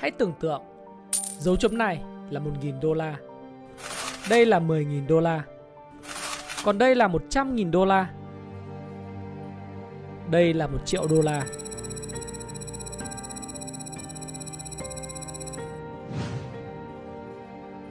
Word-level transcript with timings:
Hãy 0.00 0.10
tưởng 0.10 0.32
tượng, 0.40 0.62
dấu 1.38 1.56
chấm 1.56 1.78
này 1.78 2.02
là 2.30 2.40
1.000 2.40 2.80
đô 2.80 2.94
la. 2.94 3.16
Đây 4.30 4.46
là 4.46 4.60
10.000 4.60 5.06
đô 5.06 5.20
la. 5.20 5.42
Còn 6.64 6.78
đây 6.78 6.94
là 6.94 7.08
100.000 7.08 7.70
đô 7.70 7.84
la. 7.84 8.10
Đây 10.30 10.54
là 10.54 10.66
1 10.66 10.78
triệu 10.84 11.06
đô 11.06 11.22
la. 11.22 11.46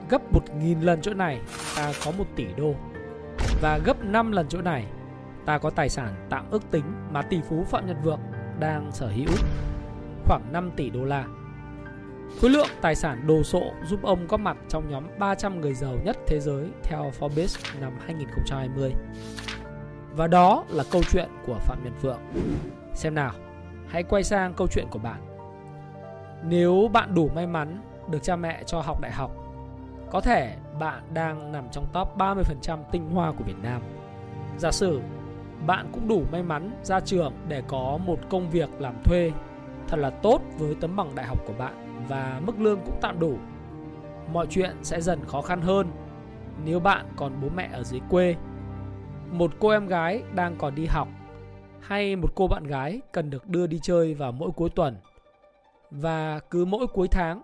Gấp 0.10 0.22
1.000 0.34 0.84
lần 0.84 1.02
chỗ 1.02 1.14
này, 1.14 1.42
ta 1.76 1.92
có 2.06 2.12
1 2.12 2.24
tỷ 2.36 2.46
đô. 2.58 2.76
Và 3.62 3.80
gấp 3.86 4.04
5 4.04 4.32
lần 4.32 4.48
chỗ 4.50 4.62
này, 4.62 4.86
ta 5.46 5.58
có 5.58 5.70
tài 5.70 5.90
sản 5.90 6.28
tạm 6.30 6.46
ước 6.52 6.72
tính 6.72 6.84
mà 7.12 7.22
tỷ 7.22 7.42
phú 7.50 7.64
Phạm 7.64 7.88
Nhật 7.88 7.98
Vượng 8.04 8.22
đang 8.60 8.92
sở 8.92 9.08
hữu, 9.08 9.38
khoảng 10.26 10.54
5 10.54 10.72
tỷ 10.76 10.90
đô 10.90 11.04
la. 11.06 11.26
Khối 12.42 12.50
lượng 12.50 12.68
tài 12.82 12.96
sản 12.96 13.28
đồ 13.28 13.44
sộ 13.44 13.62
giúp 13.84 14.00
ông 14.04 14.28
có 14.28 14.38
mặt 14.38 14.58
trong 14.68 14.90
nhóm 14.90 15.04
300 15.20 15.62
người 15.62 15.74
giàu 15.74 15.94
nhất 16.04 16.18
thế 16.28 16.40
giới 16.40 16.68
theo 16.84 17.12
Forbes 17.20 17.80
năm 17.82 17.94
2020. 18.06 18.94
Và 20.16 20.28
đó 20.28 20.66
là 20.70 20.84
câu 20.92 21.02
chuyện 21.12 21.30
của 21.46 21.58
Phạm 21.60 21.84
Nhật 21.84 21.94
Vượng. 22.02 22.20
Xem 22.94 23.16
nào, 23.16 23.32
hãy 23.88 24.04
quay 24.04 24.24
sang 24.24 24.54
câu 24.54 24.68
chuyện 24.68 24.86
của 24.92 25.00
bạn. 25.00 25.22
Nếu 26.44 26.90
bạn 26.94 27.16
đủ 27.16 27.30
may 27.36 27.48
mắn 27.48 27.82
được 28.10 28.24
cha 28.24 28.36
mẹ 28.36 28.64
cho 28.66 28.82
học 28.82 29.02
đại 29.02 29.12
học, 29.12 29.32
có 30.12 30.22
thể 30.22 30.56
bạn 30.80 31.04
đang 31.14 31.52
nằm 31.52 31.70
trong 31.72 31.88
top 31.94 32.18
30% 32.18 32.84
tinh 32.92 33.10
hoa 33.10 33.32
của 33.32 33.44
Việt 33.44 33.58
Nam. 33.64 33.82
Giả 34.58 34.72
sử 34.72 35.02
bạn 35.68 35.90
cũng 35.94 36.08
đủ 36.08 36.24
may 36.32 36.44
mắn 36.44 36.72
ra 36.84 37.00
trường 37.00 37.34
để 37.48 37.64
có 37.68 38.00
một 38.06 38.20
công 38.30 38.50
việc 38.50 38.70
làm 38.80 39.04
thuê 39.04 39.32
thật 39.88 39.98
là 39.98 40.10
tốt 40.10 40.42
với 40.58 40.76
tấm 40.82 40.96
bằng 40.96 41.16
đại 41.16 41.26
học 41.26 41.38
của 41.48 41.54
bạn 41.58 41.89
và 42.10 42.42
mức 42.46 42.60
lương 42.60 42.80
cũng 42.86 42.98
tạm 43.02 43.20
đủ. 43.20 43.38
Mọi 44.34 44.48
chuyện 44.50 44.76
sẽ 44.84 45.02
dần 45.02 45.20
khó 45.28 45.42
khăn 45.42 45.62
hơn 45.62 45.88
nếu 46.66 46.80
bạn 46.80 47.06
còn 47.16 47.42
bố 47.42 47.48
mẹ 47.56 47.70
ở 47.74 47.84
dưới 47.84 48.02
quê. 48.10 48.36
Một 49.32 49.52
cô 49.60 49.70
em 49.70 49.88
gái 49.88 50.24
đang 50.36 50.56
còn 50.58 50.76
đi 50.76 50.86
học 50.86 51.08
hay 51.82 52.16
một 52.16 52.36
cô 52.36 52.48
bạn 52.48 52.64
gái 52.64 53.02
cần 53.12 53.30
được 53.30 53.48
đưa 53.48 53.68
đi 53.68 53.80
chơi 53.82 54.14
vào 54.14 54.32
mỗi 54.32 54.52
cuối 54.52 54.70
tuần. 54.70 54.96
Và 55.92 56.40
cứ 56.50 56.66
mỗi 56.66 56.88
cuối 56.88 57.08
tháng, 57.08 57.42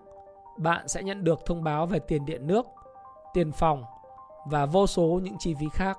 bạn 0.58 0.88
sẽ 0.88 1.02
nhận 1.02 1.24
được 1.24 1.40
thông 1.46 1.64
báo 1.64 1.86
về 1.86 1.98
tiền 1.98 2.24
điện 2.24 2.46
nước, 2.46 2.66
tiền 3.34 3.52
phòng 3.52 3.84
và 4.46 4.66
vô 4.66 4.86
số 4.86 5.20
những 5.22 5.38
chi 5.38 5.54
phí 5.60 5.66
khác. 5.72 5.98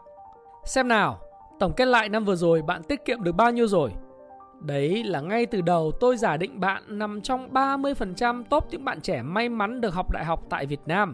Xem 0.66 0.88
nào, 0.88 1.20
tổng 1.60 1.74
kết 1.74 1.86
lại 1.86 2.10
năm 2.10 2.26
vừa 2.26 2.36
rồi 2.36 2.62
bạn 2.62 2.84
tiết 2.84 3.06
kiệm 3.06 3.24
được 3.24 3.32
bao 3.32 3.52
nhiêu 3.52 3.68
rồi? 3.68 3.92
Đấy 4.60 5.04
là 5.04 5.22
ngay 5.22 5.46
từ 5.46 5.62
đầu 5.62 5.92
tôi 6.00 6.18
giả 6.18 6.38
định 6.38 6.60
bạn 6.60 6.84
nằm 6.88 7.22
trong 7.22 7.54
30% 7.54 8.44
top 8.50 8.68
những 8.72 8.86
bạn 8.86 9.02
trẻ 9.02 9.22
may 9.22 9.50
mắn 9.50 9.82
được 9.82 9.94
học 9.94 10.12
đại 10.12 10.26
học 10.26 10.46
tại 10.50 10.66
Việt 10.66 10.82
Nam. 10.86 11.14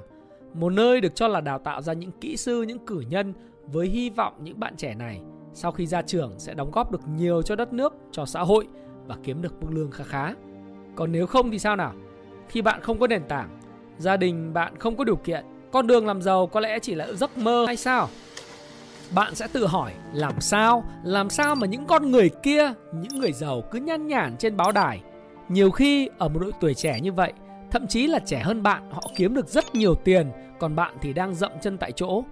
Một 0.54 0.70
nơi 0.70 1.02
được 1.02 1.16
cho 1.16 1.28
là 1.28 1.42
đào 1.42 1.60
tạo 1.60 1.82
ra 1.82 1.94
những 1.94 2.12
kỹ 2.12 2.38
sư, 2.38 2.62
những 2.62 2.86
cử 2.86 3.04
nhân 3.10 3.34
với 3.66 3.88
hy 3.88 4.10
vọng 4.10 4.34
những 4.40 4.60
bạn 4.60 4.76
trẻ 4.78 4.96
này 4.96 5.22
sau 5.54 5.72
khi 5.72 5.88
ra 5.88 6.02
trường 6.02 6.34
sẽ 6.38 6.54
đóng 6.54 6.72
góp 6.72 6.92
được 6.92 7.02
nhiều 7.16 7.42
cho 7.42 7.56
đất 7.56 7.74
nước, 7.74 7.94
cho 8.12 8.26
xã 8.26 8.42
hội 8.42 8.68
và 9.08 9.16
kiếm 9.24 9.42
được 9.42 9.54
mức 9.62 9.68
lương 9.72 9.92
khá 9.92 10.04
khá. 10.04 10.34
Còn 10.96 11.12
nếu 11.12 11.28
không 11.28 11.52
thì 11.52 11.60
sao 11.60 11.76
nào? 11.76 11.94
Khi 12.48 12.62
bạn 12.62 12.82
không 12.82 13.00
có 13.00 13.08
nền 13.08 13.24
tảng, 13.24 13.60
gia 13.98 14.18
đình 14.18 14.54
bạn 14.54 14.74
không 14.80 14.96
có 14.96 15.04
điều 15.04 15.16
kiện, 15.16 15.46
con 15.72 15.88
đường 15.88 16.08
làm 16.08 16.22
giàu 16.22 16.48
có 16.48 16.60
lẽ 16.60 16.80
chỉ 16.80 16.96
là 16.96 17.14
giấc 17.14 17.38
mơ 17.38 17.66
hay 17.68 17.78
sao? 17.78 18.08
Bạn 19.16 19.36
sẽ 19.36 19.48
tự 19.48 19.68
hỏi 19.68 19.94
làm 20.14 20.42
sao? 20.42 20.84
Làm 21.04 21.30
sao 21.30 21.56
mà 21.56 21.68
những 21.68 21.86
con 21.86 22.12
người 22.12 22.30
kia 22.44 22.74
những 22.92 23.20
người 23.20 23.32
giàu 23.32 23.64
cứ 23.72 23.80
nhăn 23.80 24.08
nhản 24.08 24.38
trên 24.38 24.58
báo 24.58 24.72
đài? 24.72 25.02
Nhiều 25.50 25.72
khi 25.72 26.10
ở 26.18 26.30
một 26.30 26.40
độ 26.40 26.52
tuổi 26.60 26.74
trẻ 26.74 27.00
như 27.02 27.14
vậy 27.14 27.34
thậm 27.72 27.88
chí 27.88 28.08
là 28.08 28.20
trẻ 28.26 28.40
hơn 28.40 28.64
bạn 28.64 28.92
họ 28.92 29.02
kiếm 29.16 29.34
được 29.34 29.48
rất 29.48 29.76
nhiều 29.76 29.96
tiền 29.96 30.32
còn 30.60 30.76
bạn 30.76 30.96
thì 31.02 31.14
đang 31.14 31.36
dậm 31.36 31.52
chân 31.62 31.78
tại 31.78 31.92
chỗ. 31.92 32.24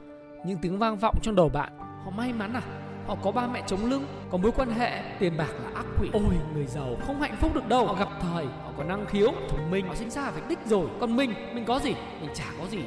Những 0.45 0.57
tiếng 0.61 0.77
vang 0.77 0.97
vọng 0.97 1.15
trong 1.21 1.35
đầu 1.35 1.49
bạn 1.49 1.71
họ 2.05 2.11
may 2.11 2.33
mắn 2.33 2.53
à? 2.53 2.61
Họ 3.07 3.17
có 3.23 3.31
ba 3.31 3.47
mẹ 3.47 3.63
chống 3.67 3.89
lưng 3.89 4.05
có 4.31 4.37
mối 4.37 4.51
quan 4.51 4.69
hệ 4.69 5.01
tiền 5.19 5.37
bạc 5.37 5.49
là 5.63 5.69
ác 5.75 5.85
quỷ. 6.01 6.09
Ôi 6.13 6.23
người 6.53 6.65
giàu 6.65 6.97
không 7.07 7.21
hạnh 7.21 7.35
phúc 7.39 7.55
được 7.55 7.67
đâu. 7.67 7.87
Họ 7.87 7.93
gặp 7.93 8.09
thời 8.21 8.45
họ 8.45 8.71
có 8.77 8.83
năng 8.83 9.05
khiếu 9.05 9.31
thông 9.49 9.71
minh. 9.71 9.87
Họ 9.87 9.95
sinh 9.95 10.09
ra 10.09 10.31
phải 10.31 10.41
đích 10.49 10.59
rồi. 10.65 10.87
Còn 10.99 11.15
mình 11.15 11.33
mình 11.53 11.65
có 11.65 11.79
gì? 11.79 11.93
Mình 12.21 12.29
chả 12.35 12.45
có 12.59 12.67
gì 12.67 12.79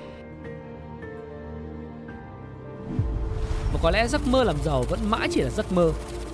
có 3.85 3.91
lẽ 3.91 4.09
giấc 4.09 4.29
mơ 4.29 4.45
làm 4.45 4.57
giàu 4.65 4.83
vẫn 4.83 5.01
mãi 5.11 5.29
chỉ 5.31 5.41
là 5.41 5.51
giấc 5.51 5.73
mơ. 5.73 5.93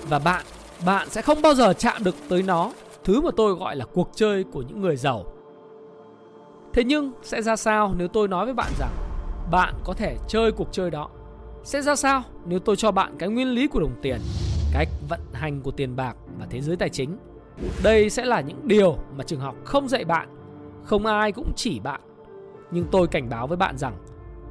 Và 0.09 0.19
bạn 0.19 0.45
bạn 0.85 1.09
sẽ 1.09 1.21
không 1.21 1.41
bao 1.41 1.53
giờ 1.53 1.73
chạm 1.73 2.03
được 2.03 2.15
tới 2.29 2.43
nó. 2.43 2.71
Thứ 3.03 3.21
mà 3.21 3.29
tôi 3.37 3.53
gọi 3.53 3.75
là 3.75 3.85
cuộc 3.85 4.09
chơi 4.15 4.43
của 4.43 4.61
những 4.61 4.81
người 4.81 4.95
giàu. 4.95 5.25
Thế 6.73 6.83
nhưng 6.83 7.11
sẽ 7.23 7.41
ra 7.41 7.55
sao 7.55 7.93
nếu 7.97 8.07
tôi 8.07 8.27
nói 8.27 8.45
với 8.45 8.53
bạn 8.53 8.71
rằng 8.79 8.91
bạn 9.51 9.73
có 9.83 9.93
thể 9.93 10.17
chơi 10.27 10.51
cuộc 10.51 10.67
chơi 10.71 10.91
đó? 10.91 11.09
Sẽ 11.63 11.81
ra 11.81 11.95
sao 11.95 12.23
nếu 12.45 12.59
tôi 12.59 12.75
cho 12.75 12.91
bạn 12.91 13.15
cái 13.19 13.29
nguyên 13.29 13.47
lý 13.47 13.67
của 13.67 13.79
đồng 13.79 13.95
tiền 14.01 14.19
cách 14.73 14.89
vận 15.09 15.19
hành 15.33 15.61
của 15.61 15.71
tiền 15.71 15.95
bạc 15.95 16.15
và 16.39 16.45
thế 16.49 16.61
giới 16.61 16.75
tài 16.75 16.89
chính? 16.89 17.17
Đây 17.83 18.09
sẽ 18.09 18.25
là 18.25 18.41
những 18.41 18.67
điều 18.67 18.97
mà 19.17 19.23
trường 19.23 19.39
học 19.39 19.55
không 19.65 19.87
dạy 19.87 20.05
bạn, 20.05 20.29
không 20.83 21.05
ai 21.05 21.31
cũng 21.31 21.51
chỉ 21.55 21.79
bạn. 21.79 22.01
Nhưng 22.71 22.85
tôi 22.91 23.07
cảnh 23.07 23.29
báo 23.29 23.47
với 23.47 23.57
bạn 23.57 23.77
rằng 23.77 23.93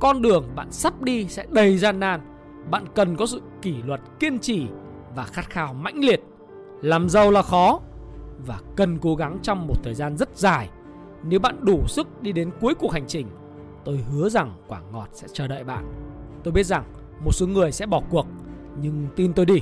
con 0.01 0.23
đường 0.23 0.49
bạn 0.55 0.73
sắp 0.73 1.03
đi 1.03 1.27
sẽ 1.29 1.47
đầy 1.51 1.79
gian 1.79 2.01
nan 2.01 2.21
bạn 2.71 2.85
cần 2.95 3.17
có 3.17 3.27
sự 3.27 3.41
kỷ 3.63 3.83
luật, 3.83 4.01
kiên 4.21 4.39
trì 4.39 4.67
và 5.15 5.25
khát 5.25 5.51
khao 5.51 5.75
mãnh 5.75 5.99
liệt. 5.99 6.21
Làm 6.83 7.09
giàu 7.09 7.31
là 7.31 7.43
khó 7.43 7.81
và 8.47 8.61
cần 8.77 8.99
cố 8.99 9.15
gắng 9.15 9.39
trong 9.43 9.67
một 9.67 9.75
thời 9.83 9.95
gian 9.95 10.17
rất 10.17 10.39
dài. 10.39 10.69
Nếu 11.23 11.41
bạn 11.41 11.65
đủ 11.65 11.87
sức 11.89 12.23
đi 12.23 12.33
đến 12.33 12.51
cuối 12.61 12.75
cuộc 12.75 12.93
hành 12.93 13.07
trình, 13.07 13.27
tôi 13.85 14.05
hứa 14.11 14.29
rằng 14.29 14.55
quả 14.69 14.81
ngọt 14.93 15.09
sẽ 15.13 15.27
chờ 15.33 15.47
đợi 15.47 15.65
bạn. 15.65 15.93
Tôi 16.45 16.53
biết 16.53 16.67
rằng 16.67 16.85
một 17.25 17.33
số 17.33 17.47
người 17.47 17.73
sẽ 17.73 17.87
bỏ 17.87 18.03
cuộc, 18.11 18.27
nhưng 18.81 19.07
tin 19.17 19.33
tôi 19.33 19.47
đi. 19.47 19.61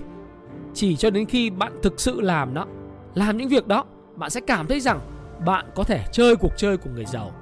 Chỉ 0.74 0.96
cho 0.96 1.10
đến 1.10 1.26
khi 1.26 1.50
bạn 1.50 1.72
thực 1.82 2.00
sự 2.00 2.20
làm 2.20 2.54
nó, 2.54 2.66
làm 3.14 3.36
những 3.36 3.48
việc 3.48 3.66
đó, 3.66 3.84
bạn 4.14 4.30
sẽ 4.30 4.40
cảm 4.40 4.66
thấy 4.66 4.80
rằng 4.80 5.00
bạn 5.46 5.66
có 5.74 5.84
thể 5.84 6.04
chơi 6.12 6.36
cuộc 6.36 6.52
chơi 6.56 6.76
của 6.76 6.90
người 6.94 7.04
giàu. 7.04 7.32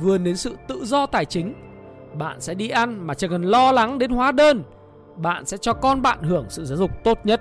Vươn 0.00 0.24
đến 0.24 0.36
sự 0.36 0.56
tự 0.68 0.84
do 0.84 1.06
tài 1.06 1.24
chính, 1.24 1.54
bạn 2.14 2.40
sẽ 2.40 2.54
đi 2.54 2.68
ăn 2.68 3.06
mà 3.06 3.14
chẳng 3.14 3.30
cần 3.30 3.42
lo 3.42 3.72
lắng 3.72 3.98
đến 3.98 4.10
hóa 4.10 4.32
đơn 4.32 4.62
bạn 5.22 5.46
sẽ 5.46 5.56
cho 5.56 5.72
con 5.72 6.02
bạn 6.02 6.22
hưởng 6.22 6.46
sự 6.48 6.64
giáo 6.64 6.78
dục 6.78 6.90
tốt 7.04 7.18
nhất. 7.24 7.40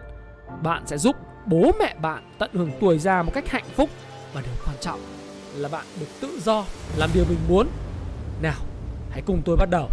Bạn 0.63 0.88
sẽ 0.88 0.97
giúp 0.97 1.16
bố 1.45 1.72
mẹ 1.79 1.95
bạn 2.01 2.23
tận 2.40 2.50
hưởng 2.53 2.72
tuổi 2.81 3.00
già 3.00 3.23
một 3.23 3.31
cách 3.34 3.50
hạnh 3.50 3.66
phúc. 3.75 3.90
Và 4.34 4.41
điều 4.41 4.53
quan 4.66 4.75
trọng 4.79 5.00
là 5.56 5.69
bạn 5.69 5.85
được 6.00 6.06
tự 6.22 6.39
do 6.44 6.66
làm 6.97 7.09
điều 7.13 7.25
mình 7.29 7.39
muốn. 7.50 7.68
Nào, 8.41 8.59
hãy 9.12 9.22
cùng 9.25 9.41
tôi 9.45 9.56
bắt 9.57 9.69
đầu. 9.69 9.89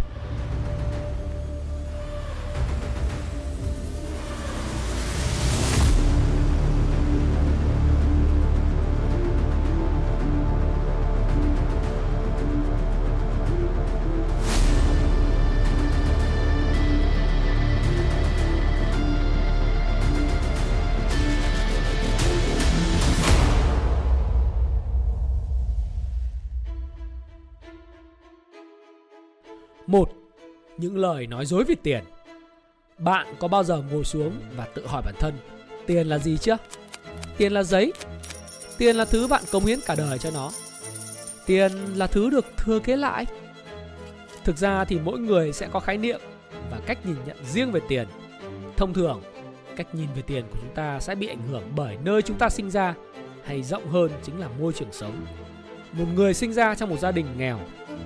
Những 30.77 30.97
lời 30.97 31.27
nói 31.27 31.45
dối 31.45 31.63
về 31.63 31.75
tiền. 31.83 32.03
Bạn 32.97 33.27
có 33.39 33.47
bao 33.47 33.63
giờ 33.63 33.83
ngồi 33.91 34.03
xuống 34.03 34.33
và 34.57 34.65
tự 34.65 34.87
hỏi 34.87 35.01
bản 35.05 35.15
thân, 35.19 35.33
tiền 35.85 36.07
là 36.07 36.17
gì 36.17 36.37
chưa? 36.37 36.57
Tiền 37.37 37.51
là 37.51 37.63
giấy. 37.63 37.93
Tiền 38.77 38.95
là 38.95 39.05
thứ 39.05 39.27
bạn 39.27 39.43
cống 39.51 39.65
hiến 39.65 39.79
cả 39.85 39.95
đời 39.95 40.17
cho 40.17 40.31
nó. 40.31 40.51
Tiền 41.45 41.71
là 41.95 42.07
thứ 42.07 42.29
được 42.29 42.45
thừa 42.57 42.79
kế 42.79 42.95
lại. 42.95 43.25
Thực 44.43 44.57
ra 44.57 44.85
thì 44.85 44.99
mỗi 44.99 45.19
người 45.19 45.53
sẽ 45.53 45.67
có 45.71 45.79
khái 45.79 45.97
niệm 45.97 46.19
và 46.71 46.79
cách 46.85 47.05
nhìn 47.05 47.17
nhận 47.27 47.37
riêng 47.45 47.71
về 47.71 47.79
tiền. 47.89 48.07
Thông 48.77 48.93
thường, 48.93 49.21
cách 49.75 49.95
nhìn 49.95 50.07
về 50.15 50.21
tiền 50.21 50.45
của 50.51 50.57
chúng 50.61 50.75
ta 50.75 50.99
sẽ 50.99 51.15
bị 51.15 51.27
ảnh 51.27 51.47
hưởng 51.47 51.63
bởi 51.75 51.97
nơi 52.03 52.21
chúng 52.21 52.37
ta 52.37 52.49
sinh 52.49 52.69
ra 52.69 52.95
hay 53.43 53.63
rộng 53.63 53.87
hơn 53.89 54.11
chính 54.23 54.39
là 54.39 54.47
môi 54.59 54.73
trường 54.73 54.91
sống. 54.91 55.25
Một 55.91 56.05
người 56.15 56.33
sinh 56.33 56.53
ra 56.53 56.75
trong 56.75 56.89
một 56.89 56.99
gia 56.99 57.11
đình 57.11 57.25
nghèo 57.37 57.59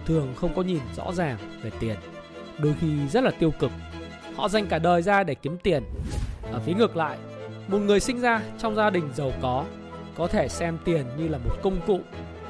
thường 0.06 0.34
không 0.36 0.54
có 0.56 0.62
nhìn 0.62 0.82
rõ 0.96 1.14
ràng 1.14 1.38
về 1.64 1.72
tiền 1.80 1.96
đôi 2.64 2.74
khi 2.82 3.08
rất 3.08 3.24
là 3.24 3.32
tiêu 3.32 3.52
cực. 3.60 3.72
Họ 4.36 4.50
dành 4.50 4.68
cả 4.68 4.80
đời 4.80 5.02
ra 5.02 5.24
để 5.24 5.36
kiếm 5.36 5.58
tiền. 5.58 5.84
Ở 6.52 6.60
phía 6.60 6.74
ngược 6.74 6.98
lại 6.98 7.18
một 7.68 7.78
người 7.78 8.00
sinh 8.00 8.20
ra 8.20 8.42
trong 8.60 8.76
gia 8.76 8.90
đình 8.90 9.10
giàu 9.14 9.32
có 9.42 9.66
có 10.16 10.28
thể 10.28 10.48
xem 10.48 10.78
tiền 10.86 11.06
như 11.18 11.28
là 11.28 11.38
một 11.38 11.56
công 11.62 11.82
cụ. 11.88 12.00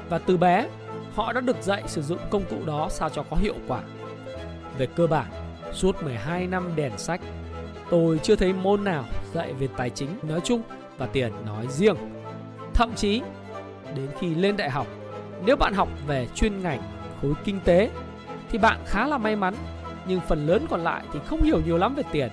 Và 0.08 0.18
từ 0.18 0.36
bé 0.36 0.68
họ 1.14 1.32
đã 1.32 1.40
được 1.40 1.62
dạy 1.62 1.82
sử 1.86 2.02
dụng 2.02 2.18
công 2.30 2.44
cụ 2.50 2.56
đó 2.66 2.88
sao 2.90 3.08
cho 3.08 3.22
có 3.30 3.36
hiệu 3.36 3.54
quả. 3.68 3.80
Về 4.78 4.86
cơ 4.86 5.06
bản 5.06 5.26
suốt 5.72 6.02
12 6.02 6.46
năm 6.46 6.72
đèn 6.76 6.98
sách 6.98 7.20
tôi 7.90 8.20
chưa 8.22 8.36
thấy 8.36 8.52
môn 8.52 8.84
nào 8.84 9.04
dạy 9.34 9.52
về 9.52 9.68
tài 9.76 9.90
chính 9.90 10.08
nói 10.22 10.40
chung 10.44 10.62
và 10.98 11.06
tiền 11.06 11.32
nói 11.46 11.66
riêng. 11.68 11.96
Thậm 12.74 12.94
chí 12.94 13.22
đến 13.96 14.08
khi 14.18 14.34
lên 14.34 14.56
đại 14.56 14.70
học 14.70 14.86
Nếu 15.46 15.56
bạn 15.56 15.74
học 15.74 15.88
về 16.06 16.26
chuyên 16.34 16.62
ngành 16.62 16.82
khối 17.22 17.32
kinh 17.44 17.60
tế 17.64 17.90
thì 18.50 18.58
bạn 18.58 18.78
khá 18.86 19.06
là 19.06 19.18
may 19.18 19.36
mắn, 19.36 19.54
nhưng 20.06 20.20
phần 20.28 20.46
lớn 20.46 20.66
còn 20.70 20.84
lại 20.84 21.02
thì 21.12 21.18
không 21.26 21.42
hiểu 21.42 21.60
nhiều 21.66 21.78
lắm 21.78 21.94
về 21.94 22.02
tiền. 22.12 22.28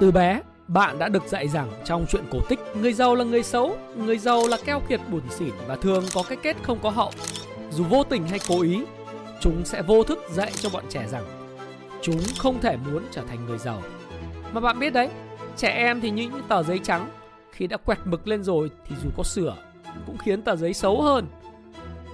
Từ 0.00 0.10
bé, 0.10 0.40
bạn 0.68 0.98
đã 0.98 1.08
được 1.08 1.26
dạy 1.26 1.48
rằng 1.48 1.70
trong 1.84 2.06
chuyện 2.08 2.24
cổ 2.30 2.38
tích, 2.48 2.60
người 2.80 2.92
giàu 2.92 3.14
là 3.14 3.24
người 3.24 3.42
xấu, 3.42 3.76
người 3.96 4.18
giàu 4.18 4.48
là 4.48 4.56
keo 4.64 4.80
kiệt 4.80 5.00
buồn 5.10 5.22
xỉn 5.30 5.52
và 5.66 5.76
thường 5.76 6.04
có 6.14 6.22
cái 6.28 6.38
kết 6.42 6.56
không 6.62 6.78
có 6.82 6.90
hậu. 6.90 7.10
Dù 7.70 7.84
vô 7.84 8.04
tình 8.04 8.26
hay 8.26 8.38
cố 8.48 8.62
ý, 8.62 8.84
chúng 9.40 9.64
sẽ 9.64 9.82
vô 9.82 10.02
thức 10.02 10.18
dạy 10.32 10.52
cho 10.54 10.68
bọn 10.72 10.84
trẻ 10.88 11.06
rằng 11.10 11.24
chúng 12.02 12.20
không 12.38 12.60
thể 12.60 12.76
muốn 12.76 13.02
trở 13.10 13.22
thành 13.28 13.46
người 13.46 13.58
giàu. 13.58 13.82
Mà 14.52 14.60
bạn 14.60 14.78
biết 14.78 14.92
đấy, 14.92 15.08
trẻ 15.56 15.68
em 15.68 16.00
thì 16.00 16.10
như 16.10 16.22
những 16.22 16.42
tờ 16.48 16.62
giấy 16.62 16.78
trắng, 16.78 17.08
khi 17.52 17.66
đã 17.66 17.76
quẹt 17.76 17.98
mực 18.04 18.28
lên 18.28 18.42
rồi 18.42 18.70
thì 18.88 18.96
dù 19.02 19.10
có 19.16 19.22
sửa 19.22 19.56
cũng 20.06 20.18
khiến 20.18 20.42
tờ 20.42 20.56
giấy 20.56 20.74
xấu 20.74 21.02
hơn. 21.02 21.26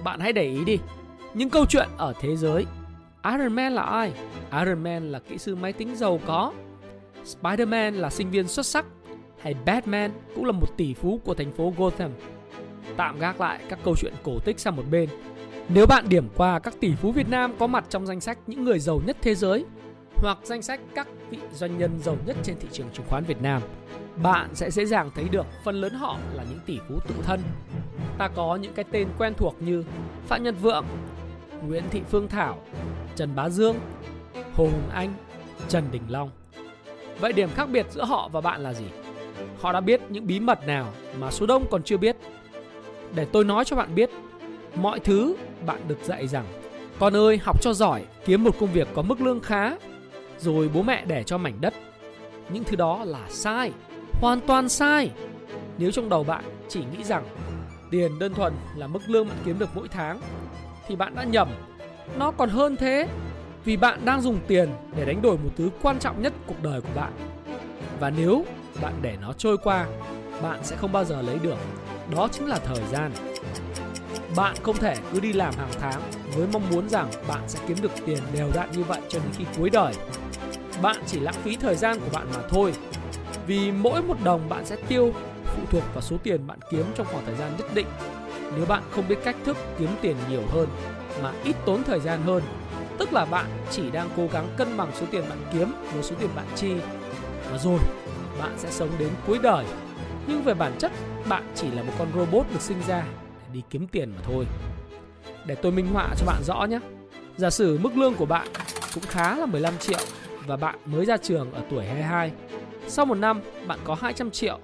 Bạn 0.03 0.19
hãy 0.19 0.33
để 0.33 0.43
ý 0.43 0.65
đi, 0.65 0.77
những 1.33 1.49
câu 1.49 1.65
chuyện 1.65 1.89
ở 1.97 2.13
thế 2.21 2.35
giới 2.35 2.65
Iron 3.23 3.53
Man 3.53 3.73
là 3.73 3.81
ai? 3.81 4.13
Iron 4.51 4.83
Man 4.83 5.11
là 5.11 5.19
kỹ 5.19 5.37
sư 5.37 5.55
máy 5.55 5.73
tính 5.73 5.95
giàu 5.95 6.19
có. 6.25 6.53
Spider-Man 7.25 7.91
là 7.91 8.09
sinh 8.09 8.31
viên 8.31 8.47
xuất 8.47 8.65
sắc. 8.65 8.85
Hay 9.39 9.55
Batman 9.65 10.11
cũng 10.35 10.45
là 10.45 10.51
một 10.51 10.77
tỷ 10.77 10.93
phú 10.93 11.19
của 11.25 11.33
thành 11.33 11.51
phố 11.51 11.73
Gotham. 11.77 12.11
Tạm 12.97 13.19
gác 13.19 13.41
lại 13.41 13.59
các 13.69 13.79
câu 13.83 13.95
chuyện 13.97 14.13
cổ 14.23 14.39
tích 14.39 14.59
sang 14.59 14.75
một 14.75 14.83
bên. 14.91 15.09
Nếu 15.69 15.85
bạn 15.87 16.09
điểm 16.09 16.29
qua 16.37 16.59
các 16.59 16.73
tỷ 16.79 16.95
phú 16.95 17.11
Việt 17.11 17.29
Nam 17.29 17.53
có 17.59 17.67
mặt 17.67 17.85
trong 17.89 18.05
danh 18.05 18.21
sách 18.21 18.37
những 18.47 18.63
người 18.63 18.79
giàu 18.79 19.01
nhất 19.05 19.17
thế 19.21 19.35
giới 19.35 19.65
hoặc 20.15 20.37
danh 20.43 20.61
sách 20.61 20.79
các 20.95 21.07
vị 21.29 21.37
doanh 21.53 21.77
nhân 21.77 21.91
giàu 21.99 22.17
nhất 22.25 22.37
trên 22.43 22.55
thị 22.59 22.67
trường 22.71 22.89
chứng 22.93 23.05
khoán 23.09 23.23
Việt 23.23 23.41
Nam, 23.41 23.61
bạn 24.23 24.49
sẽ 24.53 24.71
dễ 24.71 24.85
dàng 24.85 25.11
thấy 25.15 25.29
được 25.31 25.45
phần 25.63 25.75
lớn 25.75 25.93
họ 25.93 26.17
là 26.33 26.43
những 26.49 26.59
tỷ 26.65 26.79
phú 26.89 26.99
tự 27.07 27.15
thân. 27.23 27.41
Ta 28.17 28.27
có 28.27 28.55
những 28.55 28.73
cái 28.73 28.85
tên 28.91 29.07
quen 29.17 29.33
thuộc 29.37 29.55
như 29.59 29.83
Phạm 30.27 30.43
Nhật 30.43 30.55
Vượng, 30.61 30.85
Nguyễn 31.67 31.83
Thị 31.91 32.01
Phương 32.09 32.27
Thảo, 32.27 32.57
Trần 33.15 33.35
Bá 33.35 33.49
Dương, 33.49 33.75
Hồ 34.33 34.63
Hùng 34.63 34.89
Anh, 34.93 35.13
Trần 35.69 35.83
Đình 35.91 36.01
Long. 36.07 36.29
Vậy 37.19 37.33
điểm 37.33 37.49
khác 37.55 37.69
biệt 37.69 37.85
giữa 37.91 38.05
họ 38.05 38.29
và 38.31 38.41
bạn 38.41 38.61
là 38.61 38.73
gì? 38.73 38.85
Họ 39.61 39.73
đã 39.73 39.79
biết 39.79 40.01
những 40.09 40.27
bí 40.27 40.39
mật 40.39 40.67
nào 40.67 40.93
mà 41.19 41.31
số 41.31 41.45
đông 41.45 41.65
còn 41.71 41.83
chưa 41.83 41.97
biết. 41.97 42.17
Để 43.15 43.25
tôi 43.25 43.45
nói 43.45 43.65
cho 43.65 43.75
bạn 43.75 43.95
biết, 43.95 44.09
mọi 44.75 44.99
thứ 44.99 45.35
bạn 45.65 45.79
được 45.87 45.97
dạy 46.03 46.27
rằng 46.27 46.45
con 46.99 47.15
ơi 47.15 47.39
học 47.43 47.61
cho 47.61 47.73
giỏi, 47.73 48.03
kiếm 48.25 48.43
một 48.43 48.55
công 48.59 48.73
việc 48.73 48.87
có 48.93 49.01
mức 49.01 49.21
lương 49.21 49.39
khá, 49.39 49.71
rồi 50.37 50.69
bố 50.73 50.81
mẹ 50.81 51.05
để 51.05 51.23
cho 51.23 51.37
mảnh 51.37 51.57
đất. 51.61 51.73
Những 52.49 52.63
thứ 52.63 52.75
đó 52.75 53.03
là 53.05 53.25
sai, 53.29 53.71
hoàn 54.13 54.39
toàn 54.39 54.69
sai. 54.69 55.11
Nếu 55.77 55.91
trong 55.91 56.09
đầu 56.09 56.23
bạn 56.23 56.43
chỉ 56.67 56.79
nghĩ 56.79 57.03
rằng 57.03 57.23
tiền 57.91 58.19
đơn 58.19 58.33
thuần 58.33 58.53
là 58.75 58.87
mức 58.87 58.99
lương 59.07 59.27
bạn 59.27 59.37
kiếm 59.45 59.59
được 59.59 59.69
mỗi 59.75 59.87
tháng 59.87 60.19
thì 60.87 60.95
bạn 60.95 61.15
đã 61.15 61.23
nhầm. 61.23 61.47
Nó 62.17 62.31
còn 62.31 62.49
hơn 62.49 62.75
thế 62.75 63.07
vì 63.65 63.77
bạn 63.77 64.05
đang 64.05 64.21
dùng 64.21 64.39
tiền 64.47 64.69
để 64.95 65.05
đánh 65.05 65.21
đổi 65.21 65.37
một 65.37 65.49
thứ 65.57 65.69
quan 65.81 65.99
trọng 65.99 66.21
nhất 66.21 66.33
cuộc 66.47 66.63
đời 66.63 66.81
của 66.81 66.89
bạn. 66.95 67.11
Và 67.99 68.09
nếu 68.09 68.45
bạn 68.81 68.93
để 69.01 69.17
nó 69.21 69.33
trôi 69.33 69.57
qua, 69.57 69.87
bạn 70.41 70.59
sẽ 70.63 70.75
không 70.75 70.91
bao 70.91 71.05
giờ 71.05 71.21
lấy 71.21 71.39
được. 71.39 71.57
Đó 72.15 72.27
chính 72.31 72.47
là 72.47 72.59
thời 72.65 72.83
gian. 72.91 73.11
Bạn 74.35 74.55
không 74.63 74.77
thể 74.77 74.95
cứ 75.13 75.19
đi 75.19 75.33
làm 75.33 75.53
hàng 75.57 75.71
tháng 75.79 76.01
với 76.35 76.47
mong 76.53 76.69
muốn 76.69 76.89
rằng 76.89 77.09
bạn 77.27 77.41
sẽ 77.47 77.59
kiếm 77.67 77.77
được 77.81 77.91
tiền 78.05 78.19
đều 78.33 78.49
đặn 78.53 78.71
như 78.71 78.83
vậy 78.83 79.01
cho 79.09 79.19
đến 79.19 79.29
khi 79.37 79.45
cuối 79.57 79.69
đời. 79.69 79.93
Bạn 80.81 80.97
chỉ 81.05 81.19
lãng 81.19 81.35
phí 81.43 81.55
thời 81.55 81.75
gian 81.75 81.99
của 81.99 82.09
bạn 82.13 82.27
mà 82.33 82.41
thôi. 82.49 82.73
Vì 83.47 83.71
mỗi 83.71 84.01
một 84.01 84.15
đồng 84.23 84.49
bạn 84.49 84.65
sẽ 84.65 84.75
tiêu 84.87 85.13
phụ 85.43 85.63
thuộc 85.71 85.83
vào 85.93 86.01
số 86.01 86.15
tiền 86.23 86.47
bạn 86.47 86.59
kiếm 86.71 86.85
trong 86.95 87.07
khoảng 87.11 87.25
thời 87.25 87.35
gian 87.35 87.51
nhất 87.57 87.67
định. 87.73 87.87
Nếu 88.55 88.65
bạn 88.65 88.83
không 88.91 89.07
biết 89.07 89.19
cách 89.23 89.35
thức 89.43 89.57
kiếm 89.79 89.89
tiền 90.01 90.15
nhiều 90.29 90.43
hơn 90.51 90.69
mà 91.23 91.31
ít 91.43 91.55
tốn 91.65 91.83
thời 91.83 91.99
gian 91.99 92.21
hơn, 92.21 92.43
tức 92.97 93.13
là 93.13 93.25
bạn 93.25 93.45
chỉ 93.71 93.91
đang 93.91 94.09
cố 94.17 94.27
gắng 94.33 94.47
cân 94.57 94.77
bằng 94.77 94.91
số 94.99 95.05
tiền 95.11 95.23
bạn 95.29 95.37
kiếm 95.53 95.73
với 95.93 96.03
số 96.03 96.15
tiền 96.19 96.29
bạn 96.35 96.45
chi. 96.55 96.73
Và 97.51 97.57
rồi, 97.57 97.79
bạn 98.39 98.51
sẽ 98.57 98.71
sống 98.71 98.89
đến 98.99 99.09
cuối 99.27 99.39
đời. 99.43 99.65
Nhưng 100.27 100.43
về 100.43 100.53
bản 100.53 100.73
chất, 100.79 100.91
bạn 101.29 101.43
chỉ 101.55 101.71
là 101.71 101.83
một 101.83 101.93
con 101.99 102.07
robot 102.15 102.45
được 102.53 102.61
sinh 102.61 102.81
ra 102.87 103.03
để 103.39 103.53
đi 103.53 103.61
kiếm 103.69 103.87
tiền 103.87 104.13
mà 104.15 104.21
thôi. 104.23 104.45
Để 105.45 105.55
tôi 105.55 105.71
minh 105.71 105.87
họa 105.93 106.09
cho 106.17 106.25
bạn 106.25 106.43
rõ 106.43 106.65
nhé. 106.65 106.79
Giả 107.37 107.49
sử 107.49 107.77
mức 107.77 107.97
lương 107.97 108.15
của 108.15 108.25
bạn 108.25 108.47
cũng 108.93 109.03
khá 109.07 109.37
là 109.37 109.45
15 109.45 109.77
triệu 109.77 109.99
và 110.47 110.57
bạn 110.57 110.79
mới 110.85 111.05
ra 111.05 111.17
trường 111.17 111.53
ở 111.53 111.61
tuổi 111.69 111.85
22. 111.85 112.31
Sau 112.87 113.05
một 113.05 113.15
năm, 113.15 113.41
bạn 113.67 113.79
có 113.83 113.95
200 114.01 114.31
triệu. 114.31 114.59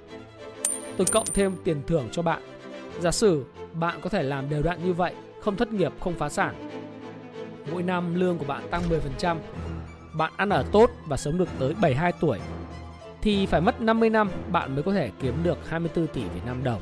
Tôi 0.97 1.07
cộng 1.11 1.25
thêm 1.33 1.55
tiền 1.63 1.81
thưởng 1.87 2.09
cho 2.11 2.21
bạn. 2.21 2.41
Giả 2.99 3.11
sử 3.11 3.45
bạn 3.79 3.99
có 4.01 4.09
thể 4.09 4.23
làm 4.23 4.49
đều 4.49 4.63
đặn 4.63 4.85
như 4.85 4.93
vậy, 4.93 5.15
không 5.41 5.55
thất 5.55 5.73
nghiệp, 5.73 5.91
không 5.99 6.13
phá 6.13 6.29
sản. 6.29 6.69
Mỗi 7.71 7.83
năm 7.83 8.15
lương 8.15 8.37
của 8.37 8.45
bạn 8.45 8.67
tăng 8.71 8.81
10%, 9.19 9.37
bạn 10.13 10.33
ăn 10.37 10.49
ở 10.49 10.65
tốt 10.71 10.89
và 11.05 11.17
sống 11.17 11.37
được 11.37 11.49
tới 11.59 11.73
72 11.73 12.11
tuổi 12.11 12.39
thì 13.21 13.45
phải 13.45 13.61
mất 13.61 13.81
50 13.81 14.09
năm 14.09 14.29
bạn 14.51 14.73
mới 14.75 14.83
có 14.83 14.93
thể 14.93 15.11
kiếm 15.21 15.43
được 15.43 15.69
24 15.69 16.07
tỷ 16.07 16.21
Việt 16.21 16.41
Nam 16.45 16.63
đồng. 16.63 16.81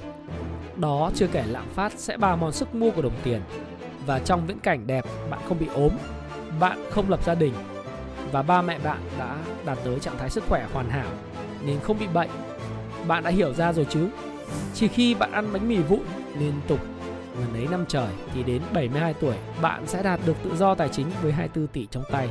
Đó 0.75 1.11
chưa 1.15 1.27
kể 1.27 1.43
lạm 1.47 1.65
phát 1.73 1.93
sẽ 1.97 2.17
bào 2.17 2.37
mòn 2.37 2.51
sức 2.51 2.75
mua 2.75 2.91
của 2.91 3.01
đồng 3.01 3.15
tiền. 3.23 3.41
Và 4.05 4.19
trong 4.19 4.47
viễn 4.47 4.59
cảnh 4.59 4.87
đẹp, 4.87 5.05
bạn 5.29 5.39
không 5.47 5.59
bị 5.59 5.67
ốm, 5.67 5.91
bạn 6.59 6.85
không 6.91 7.09
lập 7.09 7.23
gia 7.23 7.35
đình 7.35 7.53
và 8.31 8.41
ba 8.41 8.61
mẹ 8.61 8.79
bạn 8.79 8.99
đã 9.19 9.37
đạt 9.65 9.77
tới 9.83 9.99
trạng 9.99 10.17
thái 10.17 10.29
sức 10.29 10.43
khỏe 10.49 10.67
hoàn 10.73 10.89
hảo 10.89 11.11
nên 11.65 11.79
không 11.79 11.99
bị 11.99 12.07
bệnh. 12.13 12.29
Bạn 13.07 13.23
đã 13.23 13.29
hiểu 13.29 13.53
ra 13.53 13.73
rồi 13.73 13.85
chứ? 13.89 14.09
Chỉ 14.73 14.87
khi 14.87 15.13
bạn 15.13 15.31
ăn 15.31 15.53
bánh 15.53 15.69
mì 15.69 15.77
vụn 15.77 16.01
liên 16.39 16.53
tục 16.67 16.79
gần 17.39 17.53
ấy 17.53 17.67
năm 17.71 17.85
trời 17.87 18.09
thì 18.33 18.43
đến 18.43 18.61
72 18.73 19.13
tuổi 19.13 19.35
bạn 19.61 19.87
sẽ 19.87 20.03
đạt 20.03 20.19
được 20.25 20.35
tự 20.43 20.55
do 20.55 20.75
tài 20.75 20.89
chính 20.89 21.07
với 21.21 21.31
24 21.31 21.67
tỷ 21.67 21.87
trong 21.91 22.03
tay. 22.11 22.29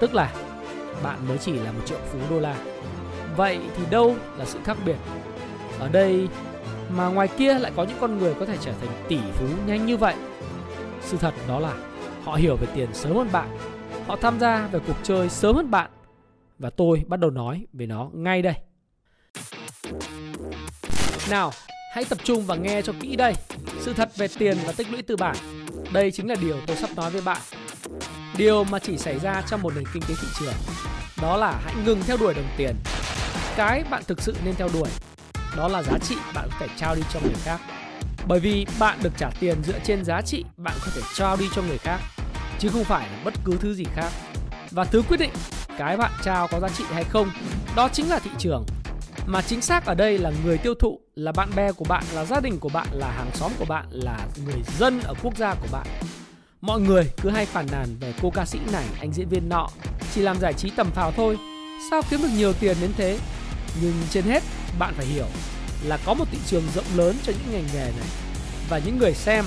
Tức 0.00 0.14
là 0.14 0.32
bạn 1.02 1.28
mới 1.28 1.38
chỉ 1.38 1.52
là 1.52 1.72
một 1.72 1.80
triệu 1.86 1.98
phú 2.12 2.18
đô 2.30 2.40
la. 2.40 2.56
Vậy 3.36 3.60
thì 3.76 3.82
đâu 3.90 4.16
là 4.38 4.44
sự 4.44 4.58
khác 4.64 4.76
biệt? 4.86 4.96
Ở 5.78 5.88
đây 5.88 6.28
mà 6.96 7.08
ngoài 7.08 7.28
kia 7.28 7.58
lại 7.58 7.72
có 7.76 7.84
những 7.84 7.98
con 8.00 8.18
người 8.18 8.34
có 8.34 8.46
thể 8.46 8.56
trở 8.60 8.72
thành 8.72 9.04
tỷ 9.08 9.18
phú 9.32 9.46
nhanh 9.66 9.86
như 9.86 9.96
vậy. 9.96 10.14
Sự 11.02 11.16
thật 11.16 11.34
đó 11.48 11.58
là 11.58 11.74
họ 12.24 12.34
hiểu 12.34 12.56
về 12.56 12.66
tiền 12.74 12.88
sớm 12.92 13.16
hơn 13.16 13.28
bạn. 13.32 13.58
Họ 14.06 14.16
tham 14.16 14.38
gia 14.40 14.66
về 14.66 14.80
cuộc 14.86 14.96
chơi 15.02 15.28
sớm 15.28 15.56
hơn 15.56 15.70
bạn. 15.70 15.90
Và 16.58 16.70
tôi 16.70 17.04
bắt 17.06 17.20
đầu 17.20 17.30
nói 17.30 17.66
về 17.72 17.86
nó 17.86 18.10
ngay 18.12 18.42
đây. 18.42 18.54
Nào, 21.30 21.50
hãy 21.94 22.04
tập 22.04 22.18
trung 22.24 22.46
và 22.46 22.56
nghe 22.56 22.82
cho 22.82 22.92
kỹ 23.00 23.16
đây. 23.16 23.34
Sự 23.80 23.92
thật 23.92 24.16
về 24.16 24.28
tiền 24.38 24.58
và 24.66 24.72
tích 24.72 24.90
lũy 24.90 25.02
tư 25.02 25.16
bản. 25.16 25.36
Đây 25.92 26.10
chính 26.10 26.28
là 26.28 26.34
điều 26.40 26.56
tôi 26.66 26.76
sắp 26.76 26.90
nói 26.96 27.10
với 27.10 27.20
bạn. 27.20 27.40
Điều 28.36 28.64
mà 28.64 28.78
chỉ 28.78 28.98
xảy 28.98 29.18
ra 29.18 29.42
trong 29.48 29.62
một 29.62 29.72
nền 29.74 29.84
kinh 29.92 30.02
tế 30.02 30.14
thị 30.20 30.28
trường. 30.40 30.54
Đó 31.22 31.36
là 31.36 31.60
hãy 31.64 31.74
ngừng 31.84 32.02
theo 32.06 32.16
đuổi 32.16 32.34
đồng 32.34 32.48
tiền. 32.56 32.76
Cái 33.56 33.84
bạn 33.90 34.02
thực 34.06 34.22
sự 34.22 34.34
nên 34.44 34.54
theo 34.54 34.68
đuổi, 34.72 34.88
đó 35.56 35.68
là 35.68 35.82
giá 35.82 35.98
trị 35.98 36.16
bạn 36.34 36.48
có 36.50 36.56
thể 36.60 36.66
trao 36.76 36.94
đi 36.94 37.02
cho 37.12 37.20
người 37.20 37.34
khác. 37.44 37.60
Bởi 38.26 38.40
vì 38.40 38.66
bạn 38.78 38.98
được 39.02 39.12
trả 39.18 39.30
tiền 39.40 39.62
dựa 39.66 39.78
trên 39.84 40.04
giá 40.04 40.20
trị 40.22 40.44
bạn 40.56 40.74
có 40.84 40.92
thể 40.94 41.02
trao 41.14 41.36
đi 41.36 41.48
cho 41.54 41.62
người 41.62 41.78
khác, 41.78 42.00
chứ 42.58 42.68
không 42.68 42.84
phải 42.84 43.08
là 43.10 43.18
bất 43.24 43.34
cứ 43.44 43.56
thứ 43.60 43.74
gì 43.74 43.84
khác. 43.94 44.12
Và 44.70 44.84
thứ 44.84 45.02
quyết 45.08 45.20
định 45.20 45.32
cái 45.78 45.96
bạn 45.96 46.12
trao 46.24 46.48
có 46.48 46.60
giá 46.60 46.68
trị 46.68 46.84
hay 46.92 47.04
không, 47.04 47.30
đó 47.76 47.88
chính 47.92 48.08
là 48.08 48.18
thị 48.18 48.30
trường 48.38 48.66
mà 49.26 49.42
chính 49.42 49.62
xác 49.62 49.86
ở 49.86 49.94
đây 49.94 50.18
là 50.18 50.32
người 50.44 50.58
tiêu 50.58 50.74
thụ, 50.74 51.00
là 51.14 51.32
bạn 51.32 51.50
bè 51.56 51.72
của 51.72 51.84
bạn, 51.84 52.04
là 52.12 52.24
gia 52.24 52.40
đình 52.40 52.58
của 52.58 52.68
bạn, 52.68 52.86
là 52.92 53.10
hàng 53.10 53.30
xóm 53.34 53.52
của 53.58 53.64
bạn, 53.64 53.86
là 53.90 54.26
người 54.44 54.62
dân 54.78 55.00
ở 55.00 55.14
quốc 55.22 55.36
gia 55.36 55.54
của 55.54 55.68
bạn. 55.72 55.86
Mọi 56.60 56.80
người 56.80 57.10
cứ 57.22 57.30
hay 57.30 57.46
phản 57.46 57.66
nàn 57.72 57.96
về 58.00 58.14
cô 58.22 58.30
ca 58.30 58.44
sĩ 58.44 58.58
này, 58.72 58.84
anh 59.00 59.12
diễn 59.12 59.28
viên 59.28 59.48
nọ, 59.48 59.68
chỉ 60.14 60.20
làm 60.20 60.40
giải 60.40 60.52
trí 60.52 60.70
tầm 60.70 60.90
phào 60.90 61.12
thôi. 61.12 61.38
Sao 61.90 62.02
kiếm 62.10 62.22
được 62.22 62.28
nhiều 62.36 62.52
tiền 62.52 62.76
đến 62.80 62.90
thế? 62.96 63.18
Nhưng 63.82 63.94
trên 64.10 64.24
hết, 64.24 64.42
bạn 64.78 64.94
phải 64.96 65.06
hiểu 65.06 65.26
là 65.84 65.98
có 66.04 66.14
một 66.14 66.24
thị 66.30 66.38
trường 66.46 66.62
rộng 66.74 66.84
lớn 66.94 67.16
cho 67.26 67.32
những 67.32 67.52
ngành 67.52 67.66
nghề 67.74 67.84
này. 67.84 68.08
Và 68.68 68.78
những 68.78 68.98
người 68.98 69.14
xem 69.14 69.44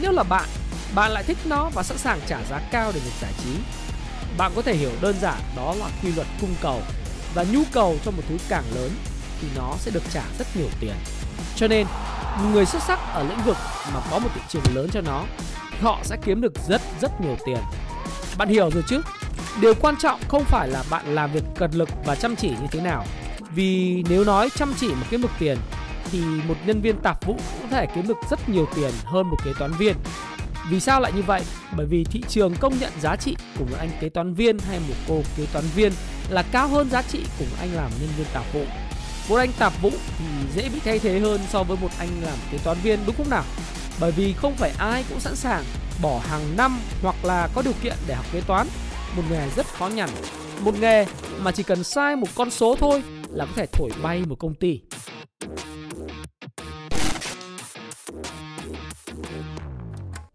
nếu 0.00 0.12
là 0.12 0.22
bạn 0.22 0.48
bạn 0.94 1.10
lại 1.10 1.24
thích 1.24 1.38
nó 1.44 1.70
và 1.74 1.82
sẵn 1.82 1.98
sàng 1.98 2.20
trả 2.26 2.38
giá 2.50 2.60
cao 2.70 2.92
để 2.94 3.00
được 3.04 3.10
giải 3.20 3.32
trí. 3.44 3.50
Bạn 4.38 4.52
có 4.56 4.62
thể 4.62 4.74
hiểu 4.74 4.90
đơn 5.00 5.16
giản 5.20 5.40
đó 5.56 5.74
là 5.74 5.90
quy 6.02 6.12
luật 6.12 6.26
cung 6.40 6.54
cầu 6.60 6.80
và 7.34 7.44
nhu 7.52 7.62
cầu 7.72 7.96
cho 8.04 8.10
một 8.10 8.22
thứ 8.28 8.36
càng 8.48 8.64
lớn 8.74 8.90
thì 9.40 9.48
nó 9.56 9.74
sẽ 9.78 9.90
được 9.90 10.02
trả 10.12 10.22
rất 10.38 10.46
nhiều 10.56 10.68
tiền. 10.80 10.94
Cho 11.56 11.68
nên, 11.68 11.86
người 12.52 12.66
xuất 12.66 12.82
sắc 12.82 12.98
ở 13.14 13.22
lĩnh 13.22 13.44
vực 13.44 13.56
mà 13.94 14.00
có 14.10 14.18
một 14.18 14.28
thị 14.34 14.40
trường 14.48 14.62
lớn 14.74 14.88
cho 14.92 15.00
nó, 15.00 15.24
họ 15.80 16.00
sẽ 16.02 16.16
kiếm 16.24 16.40
được 16.40 16.52
rất 16.68 16.82
rất 17.00 17.20
nhiều 17.20 17.36
tiền. 17.46 17.58
Bạn 18.38 18.48
hiểu 18.48 18.70
rồi 18.70 18.82
chứ? 18.88 19.02
Điều 19.60 19.74
quan 19.74 19.96
trọng 19.96 20.20
không 20.28 20.44
phải 20.44 20.68
là 20.68 20.84
bạn 20.90 21.14
làm 21.14 21.32
việc 21.32 21.44
cật 21.56 21.74
lực 21.74 21.88
và 22.04 22.14
chăm 22.14 22.36
chỉ 22.36 22.48
như 22.48 22.66
thế 22.70 22.80
nào. 22.80 23.04
Vì 23.50 24.04
nếu 24.08 24.24
nói 24.24 24.48
chăm 24.56 24.74
chỉ 24.80 24.88
mà 24.88 25.06
kiếm 25.10 25.22
được 25.22 25.30
tiền 25.38 25.58
thì 26.12 26.20
một 26.20 26.54
nhân 26.66 26.80
viên 26.80 26.96
tạp 27.02 27.26
vụ 27.26 27.32
cũng 27.32 27.62
có 27.62 27.68
thể 27.76 27.86
kiếm 27.94 28.08
được 28.08 28.18
rất 28.30 28.48
nhiều 28.48 28.66
tiền 28.76 28.90
hơn 29.04 29.30
một 29.30 29.36
kế 29.44 29.52
toán 29.58 29.72
viên. 29.72 29.96
Vì 30.70 30.80
sao 30.80 31.00
lại 31.00 31.12
như 31.12 31.22
vậy? 31.22 31.42
Bởi 31.76 31.86
vì 31.86 32.04
thị 32.04 32.22
trường 32.28 32.54
công 32.56 32.78
nhận 32.78 32.92
giá 33.00 33.16
trị 33.16 33.36
của 33.58 33.64
một 33.64 33.76
anh 33.78 33.90
kế 34.00 34.08
toán 34.08 34.34
viên 34.34 34.58
hay 34.58 34.80
một 34.88 34.94
cô 35.08 35.22
kế 35.36 35.46
toán 35.52 35.64
viên 35.74 35.92
là 36.28 36.42
cao 36.52 36.68
hơn 36.68 36.90
giá 36.90 37.02
trị 37.02 37.24
của 37.38 37.44
anh 37.60 37.74
làm 37.74 37.90
nhân 38.00 38.10
viên 38.16 38.26
tạp 38.32 38.52
vụ 38.52 38.64
một 39.28 39.36
anh 39.36 39.50
tạp 39.58 39.72
vụ 39.82 39.90
thì 40.18 40.24
dễ 40.54 40.68
bị 40.68 40.80
thay 40.84 40.98
thế 40.98 41.18
hơn 41.18 41.40
so 41.48 41.62
với 41.62 41.76
một 41.80 41.90
anh 41.98 42.08
làm 42.22 42.38
kế 42.52 42.58
toán 42.64 42.76
viên 42.82 42.98
đúng 43.06 43.16
không 43.16 43.30
nào 43.30 43.44
Bởi 44.00 44.12
vì 44.12 44.32
không 44.32 44.54
phải 44.54 44.72
ai 44.78 45.04
cũng 45.08 45.20
sẵn 45.20 45.36
sàng 45.36 45.64
bỏ 46.02 46.20
hàng 46.24 46.56
năm 46.56 46.78
hoặc 47.02 47.16
là 47.24 47.48
có 47.54 47.62
điều 47.62 47.72
kiện 47.82 47.94
để 48.08 48.14
học 48.14 48.26
kế 48.32 48.40
toán, 48.40 48.66
một 49.16 49.22
nghề 49.30 49.48
rất 49.56 49.66
khó 49.66 49.88
nhằn, 49.88 50.08
một 50.64 50.74
nghề 50.80 51.06
mà 51.38 51.52
chỉ 51.52 51.62
cần 51.62 51.84
sai 51.84 52.16
một 52.16 52.28
con 52.34 52.50
số 52.50 52.76
thôi 52.78 53.02
là 53.30 53.44
có 53.44 53.52
thể 53.56 53.66
thổi 53.72 53.90
bay 54.02 54.22
một 54.26 54.38
công 54.38 54.54
ty. 54.54 54.80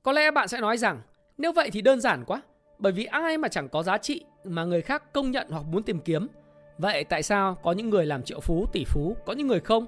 Có 0.03 0.11
lẽ 0.11 0.31
bạn 0.31 0.47
sẽ 0.47 0.61
nói 0.61 0.77
rằng 0.77 1.01
nếu 1.37 1.51
vậy 1.51 1.69
thì 1.73 1.81
đơn 1.81 2.01
giản 2.01 2.23
quá, 2.25 2.41
bởi 2.79 2.91
vì 2.91 3.05
ai 3.05 3.37
mà 3.37 3.47
chẳng 3.47 3.69
có 3.69 3.83
giá 3.83 3.97
trị 3.97 4.23
mà 4.43 4.63
người 4.63 4.81
khác 4.81 5.13
công 5.13 5.31
nhận 5.31 5.47
hoặc 5.49 5.65
muốn 5.65 5.83
tìm 5.83 5.99
kiếm. 5.99 6.27
Vậy 6.77 7.03
tại 7.03 7.23
sao 7.23 7.57
có 7.63 7.71
những 7.71 7.89
người 7.89 8.05
làm 8.05 8.23
triệu 8.23 8.39
phú, 8.39 8.65
tỷ 8.71 8.83
phú, 8.85 9.17
có 9.25 9.33
những 9.33 9.47
người 9.47 9.59
không? 9.59 9.85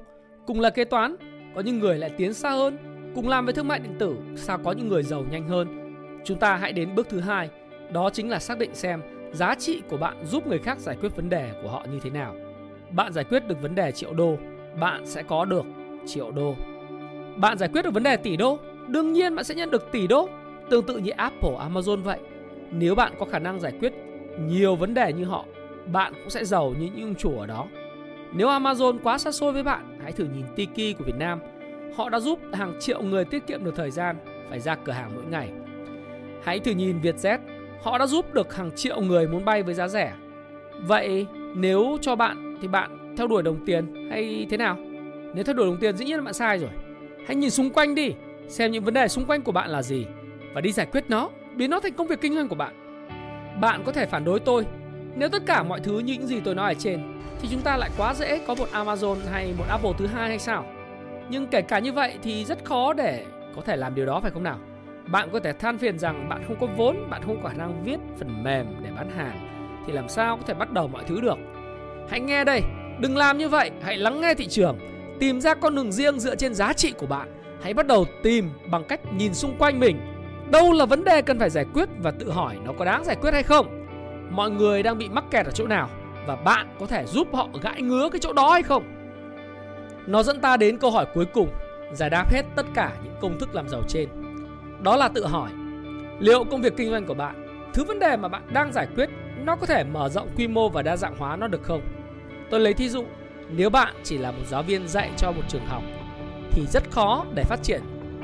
Cùng 0.48 0.60
là 0.60 0.70
kế 0.70 0.86
toán, 0.86 1.16
có 1.56 1.62
những 1.62 1.80
người 1.80 1.98
lại 1.98 2.10
tiến 2.18 2.34
xa 2.34 2.52
hơn, 2.52 2.78
cùng 3.16 3.28
làm 3.28 3.46
với 3.46 3.54
thương 3.54 3.68
mại 3.68 3.80
điện 3.80 3.96
tử, 4.00 4.16
sao 4.36 4.60
có 4.64 4.72
những 4.72 4.88
người 4.88 5.04
giàu 5.04 5.26
nhanh 5.32 5.48
hơn? 5.48 5.96
Chúng 6.24 6.40
ta 6.40 6.56
hãy 6.56 6.74
đến 6.74 6.96
bước 6.96 7.10
thứ 7.10 7.20
hai, 7.20 7.50
đó 7.92 8.10
chính 8.10 8.30
là 8.30 8.40
xác 8.40 8.58
định 8.58 8.76
xem 8.76 9.02
giá 9.34 9.56
trị 9.56 9.82
của 9.90 9.98
bạn 9.98 10.26
giúp 10.26 10.48
người 10.48 10.60
khác 10.60 10.80
giải 10.80 10.98
quyết 11.02 11.16
vấn 11.16 11.30
đề 11.30 11.52
của 11.64 11.70
họ 11.70 11.86
như 11.92 12.00
thế 12.04 12.10
nào. 12.10 12.36
Bạn 12.92 13.14
giải 13.14 13.24
quyết 13.24 13.48
được 13.48 13.62
vấn 13.62 13.76
đề 13.76 13.92
triệu 13.92 14.14
đô, 14.14 14.38
bạn 14.80 15.06
sẽ 15.06 15.24
có 15.24 15.46
được 15.46 15.66
triệu 16.06 16.32
đô. 16.32 16.56
Bạn 17.38 17.58
giải 17.58 17.70
quyết 17.74 17.82
được 17.82 17.94
vấn 17.94 18.04
đề 18.04 18.18
tỷ 18.18 18.38
đô, 18.38 18.60
đương 18.88 19.14
nhiên 19.14 19.36
bạn 19.36 19.46
sẽ 19.46 19.56
nhận 19.56 19.72
được 19.72 19.92
tỷ 19.92 20.08
đô. 20.08 20.30
Tương 20.70 20.86
tự 20.86 20.98
như 20.98 21.12
Apple, 21.12 21.56
Amazon 21.70 22.02
vậy. 22.02 22.20
Nếu 22.72 22.96
bạn 22.96 23.14
có 23.20 23.26
khả 23.26 23.40
năng 23.40 23.60
giải 23.60 23.74
quyết 23.80 23.94
nhiều 24.48 24.76
vấn 24.76 24.94
đề 24.94 25.14
như 25.14 25.26
họ, 25.26 25.46
bạn 25.92 26.14
cũng 26.14 26.30
sẽ 26.30 26.46
giàu 26.46 26.74
như 26.80 26.90
những 26.96 27.06
ông 27.06 27.16
chủ 27.16 27.40
ở 27.40 27.46
đó. 27.46 27.68
Nếu 28.34 28.48
Amazon 28.48 28.98
quá 29.04 29.18
xa 29.18 29.32
xôi 29.32 29.54
với 29.54 29.64
bạn, 29.64 30.00
hãy 30.04 30.12
thử 30.12 30.24
nhìn 30.24 30.46
Tiki 30.56 30.98
của 30.98 31.04
Việt 31.04 31.16
Nam. 31.18 31.40
Họ 31.96 32.10
đã 32.10 32.20
giúp 32.20 32.40
hàng 32.54 32.74
triệu 32.80 33.02
người 33.02 33.26
tiết 33.26 33.48
kiệm 33.48 33.64
được 33.64 33.76
thời 33.76 33.92
gian 33.92 34.16
phải 34.50 34.60
ra 34.60 34.76
cửa 34.76 34.92
hàng 34.92 35.12
mỗi 35.16 35.24
ngày. 35.26 35.50
Hãy 36.44 36.60
thử 36.60 36.72
nhìn 36.72 37.02
Vietjet, 37.02 37.38
họ 37.82 37.98
đã 37.98 38.08
giúp 38.08 38.34
được 38.34 38.56
hàng 38.56 38.72
triệu 38.76 39.02
người 39.02 39.28
muốn 39.28 39.46
bay 39.46 39.64
với 39.64 39.74
giá 39.74 39.88
rẻ. 39.88 40.14
Vậy 40.82 41.28
nếu 41.56 41.98
cho 42.02 42.16
bạn 42.16 42.58
thì 42.62 42.68
bạn 42.68 43.16
theo 43.18 43.28
đuổi 43.28 43.44
đồng 43.44 43.66
tiền 43.66 44.10
hay 44.12 44.48
thế 44.50 44.58
nào? 44.58 44.78
Nếu 45.34 45.44
theo 45.44 45.54
đuổi 45.54 45.66
đồng 45.66 45.78
tiền 45.78 45.98
dĩ 45.98 46.06
nhiên 46.06 46.18
là 46.18 46.24
bạn 46.24 46.34
sai 46.34 46.60
rồi. 46.60 46.70
Hãy 47.28 47.36
nhìn 47.36 47.50
xung 47.50 47.70
quanh 47.70 47.96
đi, 47.96 48.14
xem 48.48 48.72
những 48.72 48.84
vấn 48.84 48.94
đề 48.94 49.08
xung 49.08 49.26
quanh 49.26 49.42
của 49.42 49.52
bạn 49.52 49.70
là 49.70 49.82
gì 49.82 50.06
và 50.54 50.62
đi 50.62 50.72
giải 50.72 50.86
quyết 50.86 51.04
nó, 51.08 51.30
biến 51.56 51.70
nó 51.70 51.80
thành 51.80 51.94
công 51.94 52.08
việc 52.08 52.22
kinh 52.22 52.36
doanh 52.36 52.48
của 52.48 52.56
bạn. 52.56 52.74
Bạn 53.62 53.82
có 53.86 53.92
thể 53.92 54.06
phản 54.06 54.24
đối 54.24 54.40
tôi 54.40 54.66
nếu 55.16 55.30
tất 55.30 55.44
cả 55.46 55.64
mọi 55.64 55.80
thứ 55.80 56.00
như 56.00 56.14
những 56.14 56.28
gì 56.28 56.42
tôi 56.46 56.56
nói 56.56 56.74
ở 56.74 56.80
trên 56.80 57.22
thì 57.42 57.48
chúng 57.52 57.62
ta 57.62 57.78
lại 57.78 57.90
quá 57.98 58.14
dễ 58.14 58.42
có 58.48 58.56
một 58.56 58.68
Amazon 58.74 59.18
hay 59.32 59.54
một 59.58 59.66
Apple 59.70 59.92
thứ 59.98 60.08
hai 60.08 60.30
hay 60.30 60.40
sao? 60.40 60.66
Nhưng 61.30 61.48
kể 61.48 61.62
cả 61.62 61.80
như 61.80 61.94
vậy 61.94 62.18
thì 62.24 62.46
rất 62.46 62.66
khó 62.66 62.94
để 62.94 63.26
có 63.56 63.62
thể 63.62 63.76
làm 63.76 63.96
điều 63.96 64.06
đó 64.06 64.20
phải 64.20 64.32
không 64.32 64.44
nào? 64.44 64.60
Bạn 65.08 65.30
có 65.34 65.40
thể 65.40 65.54
than 65.54 65.78
phiền 65.78 66.00
rằng 66.00 66.30
bạn 66.30 66.44
không 66.48 66.58
có 66.60 66.68
vốn, 66.78 67.10
bạn 67.10 67.22
không 67.26 67.44
có 67.44 67.50
khả 67.50 67.56
năng 67.56 67.84
viết 67.84 67.98
phần 68.18 68.44
mềm 68.44 68.66
để 68.84 68.90
bán 68.96 69.10
hàng 69.18 69.56
thì 69.88 69.94
làm 69.94 70.10
sao 70.10 70.38
có 70.38 70.44
thể 70.48 70.54
bắt 70.54 70.72
đầu 70.72 70.88
mọi 70.88 71.04
thứ 71.08 71.22
được? 71.22 71.38
Hãy 72.10 72.20
nghe 72.20 72.44
đây, 72.44 72.62
đừng 73.00 73.18
làm 73.18 73.38
như 73.38 73.50
vậy, 73.50 73.72
hãy 73.82 73.98
lắng 73.98 74.22
nghe 74.22 74.34
thị 74.34 74.48
trường, 74.48 74.78
tìm 75.20 75.42
ra 75.42 75.54
con 75.54 75.76
đường 75.76 75.92
riêng 75.92 76.20
dựa 76.20 76.36
trên 76.36 76.54
giá 76.54 76.74
trị 76.74 76.94
của 76.98 77.08
bạn. 77.08 77.28
Hãy 77.62 77.74
bắt 77.74 77.88
đầu 77.88 78.06
tìm 78.24 78.50
bằng 78.72 78.84
cách 78.84 79.00
nhìn 79.14 79.34
xung 79.34 79.58
quanh 79.58 79.80
mình. 79.80 79.98
Đâu 80.52 80.72
là 80.72 80.86
vấn 80.86 81.04
đề 81.04 81.22
cần 81.22 81.40
phải 81.40 81.50
giải 81.50 81.66
quyết 81.74 81.90
và 82.00 82.12
tự 82.12 82.32
hỏi 82.32 82.58
nó 82.66 82.74
có 82.80 82.86
đáng 82.86 83.04
giải 83.04 83.16
quyết 83.22 83.34
hay 83.34 83.44
không? 83.44 83.85
Mọi 84.30 84.52
người 84.52 84.84
đang 84.84 84.98
bị 84.98 85.10
mắc 85.10 85.24
kẹt 85.32 85.46
ở 85.46 85.52
chỗ 85.52 85.68
nào 85.68 85.90
và 86.26 86.36
bạn 86.36 86.76
có 86.80 86.86
thể 86.86 87.06
giúp 87.06 87.28
họ 87.34 87.48
gãi 87.62 87.82
ngứa 87.82 88.10
cái 88.10 88.20
chỗ 88.20 88.34
đó 88.34 88.52
hay 88.52 88.64
không? 88.64 88.84
Nó 90.08 90.24
dẫn 90.24 90.42
ta 90.42 90.58
đến 90.58 90.78
câu 90.78 90.92
hỏi 90.92 91.06
cuối 91.14 91.26
cùng, 91.26 91.50
giải 91.94 92.10
đáp 92.10 92.32
hết 92.32 92.42
tất 92.56 92.66
cả 92.74 92.92
những 93.04 93.16
công 93.22 93.40
thức 93.40 93.56
làm 93.56 93.70
giàu 93.70 93.82
trên. 93.88 94.10
Đó 94.82 94.96
là 94.96 95.08
tự 95.08 95.26
hỏi, 95.26 95.50
liệu 96.20 96.44
công 96.44 96.62
việc 96.62 96.74
kinh 96.78 96.92
doanh 96.92 97.06
của 97.06 97.14
bạn, 97.14 97.46
thứ 97.74 97.84
vấn 97.84 98.00
đề 98.00 98.18
mà 98.18 98.28
bạn 98.28 98.42
đang 98.54 98.74
giải 98.74 98.88
quyết 98.96 99.10
nó 99.44 99.56
có 99.56 99.66
thể 99.66 99.84
mở 99.84 100.10
rộng 100.10 100.28
quy 100.38 100.48
mô 100.48 100.70
và 100.70 100.82
đa 100.82 100.98
dạng 100.98 101.18
hóa 101.18 101.36
nó 101.36 101.48
được 101.48 101.64
không? 101.64 101.82
Tôi 102.50 102.60
lấy 102.60 102.74
thí 102.74 102.90
dụ, 102.90 103.06
nếu 103.50 103.70
bạn 103.70 103.96
chỉ 104.04 104.18
là 104.18 104.32
một 104.32 104.44
giáo 104.48 104.64
viên 104.64 104.88
dạy 104.88 105.12
cho 105.18 105.32
một 105.32 105.42
trường 105.48 105.66
học 105.66 105.84
thì 106.52 106.66
rất 106.68 106.84
khó 106.92 107.26
để 107.36 107.44
phát 107.44 107.64
triển 107.64 107.82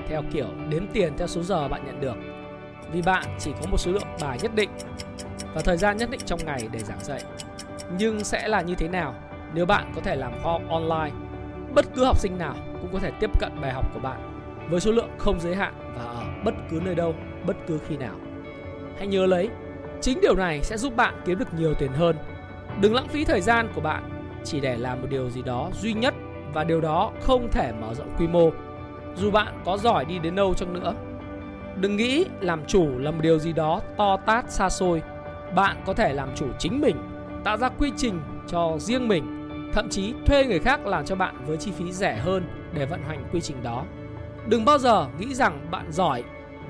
theo 0.08 0.24
kiểu 0.34 0.48
đếm 0.70 0.88
tiền 0.94 1.14
theo 1.18 1.28
số 1.28 1.44
giờ 1.44 1.68
bạn 1.68 1.86
nhận 1.86 2.02
được. 2.02 2.16
Vì 2.92 3.02
bạn 3.02 3.24
chỉ 3.40 3.52
có 3.62 3.68
một 3.72 3.78
số 3.78 3.92
lượng 3.92 4.08
bài 4.22 4.38
nhất 4.42 4.56
định 4.56 4.70
và 5.54 5.62
thời 5.62 5.78
gian 5.78 5.98
nhất 5.98 6.10
định 6.10 6.22
trong 6.26 6.40
ngày 6.46 6.70
để 6.72 6.80
giảng 6.80 7.04
dạy. 7.04 7.24
Nhưng 7.98 8.24
sẽ 8.24 8.48
là 8.48 8.62
như 8.62 8.76
thế 8.76 8.88
nào 8.88 9.16
nếu 9.54 9.66
bạn 9.66 9.92
có 9.96 10.02
thể 10.02 10.16
làm 10.16 10.32
kho 10.44 10.60
online? 10.70 11.16
Bất 11.76 11.86
cứ 11.96 12.06
học 12.06 12.18
sinh 12.20 12.38
nào 12.38 12.56
cũng 12.82 12.90
có 12.94 13.00
thể 13.00 13.12
tiếp 13.20 13.30
cận 13.40 13.62
bài 13.62 13.74
học 13.74 13.86
của 13.94 14.00
bạn 14.00 14.32
với 14.70 14.80
số 14.80 14.92
lượng 14.92 15.10
không 15.18 15.40
giới 15.40 15.56
hạn 15.56 15.74
và 15.96 16.04
ở 16.04 16.24
bất 16.46 16.54
cứ 16.70 16.82
nơi 16.86 16.96
đâu, 16.96 17.16
bất 17.46 17.58
cứ 17.68 17.80
khi 17.88 17.98
nào. 17.98 18.16
Hãy 18.98 19.08
nhớ 19.08 19.26
lấy, 19.26 19.50
chính 20.02 20.22
điều 20.22 20.36
này 20.36 20.64
sẽ 20.64 20.78
giúp 20.78 20.96
bạn 20.96 21.22
kiếm 21.26 21.40
được 21.40 21.54
nhiều 21.54 21.74
tiền 21.74 21.92
hơn. 21.92 22.18
Đừng 22.82 22.94
lãng 22.94 23.08
phí 23.08 23.26
thời 23.26 23.42
gian 23.42 23.70
của 23.76 23.82
bạn 23.82 24.04
chỉ 24.44 24.60
để 24.60 24.78
làm 24.78 25.02
một 25.02 25.08
điều 25.10 25.30
gì 25.30 25.42
đó 25.42 25.70
duy 25.82 25.94
nhất 25.94 26.14
và 26.54 26.64
điều 26.64 26.82
đó 26.82 27.12
không 27.22 27.48
thể 27.52 27.72
mở 27.82 27.94
rộng 27.94 28.16
quy 28.18 28.28
mô 28.28 28.50
dù 29.16 29.32
bạn 29.32 29.62
có 29.66 29.78
giỏi 29.78 30.06
đi 30.06 30.20
đến 30.20 30.36
đâu 30.36 30.54
chăng 30.54 30.74
nữa. 30.74 30.94
Đừng 31.76 31.96
nghĩ 31.96 32.26
làm 32.42 32.66
chủ 32.66 33.00
là 33.00 33.12
một 33.12 33.20
điều 33.22 33.40
gì 33.40 33.54
đó 33.54 33.82
to 33.98 34.18
tát 34.18 34.52
xa 34.52 34.70
xôi. 34.70 35.02
Bạn 35.56 35.78
có 35.86 35.94
thể 35.94 36.14
làm 36.14 36.30
chủ 36.36 36.48
chính 36.60 36.82
mình, 36.82 36.96
tạo 37.44 37.58
ra 37.58 37.70
quy 37.70 37.92
trình 37.98 38.22
cho 38.48 38.76
riêng 38.80 39.08
mình, 39.08 39.50
thậm 39.74 39.90
chí 39.90 40.14
thuê 40.26 40.46
người 40.46 40.60
khác 40.60 40.86
làm 40.86 41.06
cho 41.06 41.16
bạn 41.16 41.36
với 41.46 41.58
chi 41.58 41.72
phí 41.72 41.92
rẻ 41.92 42.16
hơn 42.16 42.44
để 42.74 42.86
vận 42.86 43.04
hành 43.08 43.24
quy 43.32 43.42
trình 43.42 43.64
đó. 43.64 43.84
Đừng 44.48 44.66
bao 44.66 44.78
giờ 44.78 45.08
nghĩ 45.20 45.34
rằng 45.34 45.68
bạn 45.72 45.92
giỏi 45.92 46.24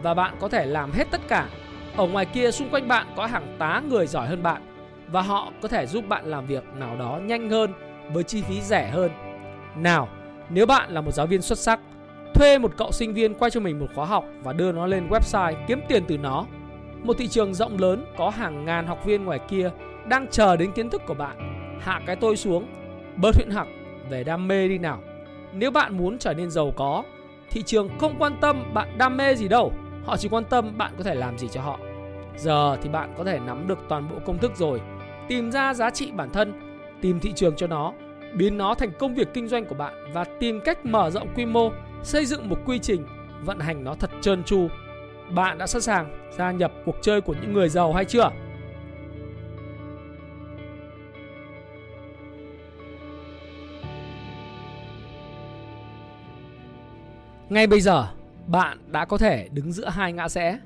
và 0.04 0.14
bạn 0.14 0.36
có 0.40 0.50
thể 0.50 0.66
làm 0.66 0.92
hết 0.92 1.08
tất 1.12 1.22
cả. 1.28 1.50
Ở 1.98 2.08
ngoài 2.08 2.26
kia 2.26 2.52
xung 2.52 2.70
quanh 2.70 2.88
bạn 2.88 3.08
có 3.16 3.26
hàng 3.26 3.56
tá 3.60 3.82
người 3.90 4.08
giỏi 4.08 4.28
hơn 4.28 4.44
bạn 4.44 4.62
và 5.08 5.22
họ 5.22 5.52
có 5.62 5.68
thể 5.68 5.86
giúp 5.86 6.08
bạn 6.08 6.26
làm 6.26 6.48
việc 6.48 6.64
nào 6.76 6.98
đó 6.98 7.20
nhanh 7.24 7.50
hơn 7.50 7.74
với 8.14 8.24
chi 8.24 8.42
phí 8.42 8.62
rẻ 8.62 8.90
hơn. 8.90 9.12
Nào, 9.76 10.08
nếu 10.50 10.66
bạn 10.66 10.92
là 10.92 11.02
một 11.02 11.12
giáo 11.12 11.28
viên 11.28 11.42
xuất 11.42 11.58
sắc, 11.58 11.80
thuê 12.34 12.58
một 12.58 12.72
cậu 12.78 12.92
sinh 12.92 13.14
viên 13.14 13.34
quay 13.34 13.52
cho 13.52 13.60
mình 13.60 13.80
một 13.80 13.88
khóa 13.96 14.06
học 14.06 14.26
và 14.44 14.54
đưa 14.54 14.72
nó 14.72 14.86
lên 14.86 15.08
website 15.10 15.54
kiếm 15.68 15.82
tiền 15.88 16.04
từ 16.08 16.18
nó. 16.18 16.46
Một 17.04 17.18
thị 17.18 17.28
trường 17.28 17.54
rộng 17.54 17.78
lớn 17.78 18.06
có 18.18 18.30
hàng 18.30 18.66
ngàn 18.66 18.88
học 18.88 19.06
viên 19.06 19.26
ngoài 19.26 19.40
kia 19.48 19.72
đang 20.08 20.28
chờ 20.28 20.58
đến 20.58 20.72
kiến 20.72 20.90
thức 20.90 21.02
của 21.06 21.14
bạn. 21.14 21.38
Hạ 21.82 22.02
cái 22.06 22.16
tôi 22.16 22.38
xuống, 22.38 22.68
bớt 23.16 23.36
huyễn 23.36 23.50
học 23.50 23.68
về 24.10 24.24
đam 24.24 24.48
mê 24.48 24.68
đi 24.68 24.78
nào. 24.78 25.00
Nếu 25.54 25.72
bạn 25.72 25.98
muốn 25.98 26.18
trở 26.18 26.34
nên 26.34 26.50
giàu 26.50 26.74
có, 26.76 27.04
thị 27.50 27.64
trường 27.64 27.90
không 28.00 28.16
quan 28.20 28.34
tâm 28.42 28.74
bạn 28.74 28.98
đam 28.98 29.18
mê 29.18 29.36
gì 29.36 29.48
đâu, 29.48 29.74
họ 30.06 30.18
chỉ 30.18 30.30
quan 30.30 30.44
tâm 30.44 30.78
bạn 30.78 30.92
có 30.98 31.04
thể 31.04 31.16
làm 31.16 31.38
gì 31.38 31.48
cho 31.48 31.62
họ. 31.62 31.80
Giờ 32.38 32.78
thì 32.82 32.90
bạn 32.90 33.14
có 33.18 33.24
thể 33.24 33.40
nắm 33.40 33.68
được 33.68 33.80
toàn 33.90 34.10
bộ 34.10 34.16
công 34.26 34.38
thức 34.38 34.52
rồi, 34.56 34.82
tìm 35.28 35.52
ra 35.52 35.74
giá 35.74 35.90
trị 35.90 36.12
bản 36.12 36.30
thân, 36.30 36.54
tìm 37.02 37.20
thị 37.20 37.32
trường 37.36 37.56
cho 37.56 37.68
nó, 37.68 37.94
biến 38.34 38.58
nó 38.58 38.76
thành 38.76 38.92
công 39.00 39.16
việc 39.16 39.28
kinh 39.34 39.48
doanh 39.48 39.66
của 39.66 39.76
bạn 39.76 39.94
và 40.14 40.24
tìm 40.24 40.60
cách 40.66 40.86
mở 40.86 41.10
rộng 41.10 41.28
quy 41.36 41.46
mô, 41.46 41.72
xây 42.04 42.26
dựng 42.26 42.50
một 42.50 42.58
quy 42.66 42.80
trình, 42.80 43.06
vận 43.46 43.60
hành 43.60 43.84
nó 43.84 43.96
thật 43.96 44.12
trơn 44.22 44.44
tru. 44.44 44.68
Bạn 45.36 45.58
đã 45.58 45.68
sẵn 45.68 45.82
sàng 45.82 46.32
gia 46.38 46.52
nhập 46.52 46.72
cuộc 46.86 46.96
chơi 47.02 47.22
của 47.22 47.36
những 47.42 47.54
người 47.54 47.70
giàu 47.70 47.94
hay 47.94 48.06
chưa? 48.06 48.30
Ngay 57.50 57.68
bây 57.68 57.82
giờ, 57.82 58.08
bạn 58.48 58.78
đã 58.88 59.06
có 59.06 59.18
thể 59.18 59.48
đứng 59.52 59.72
giữa 59.72 59.90
hai 59.90 60.14
ngã 60.14 60.30
rẽ. 60.30 60.60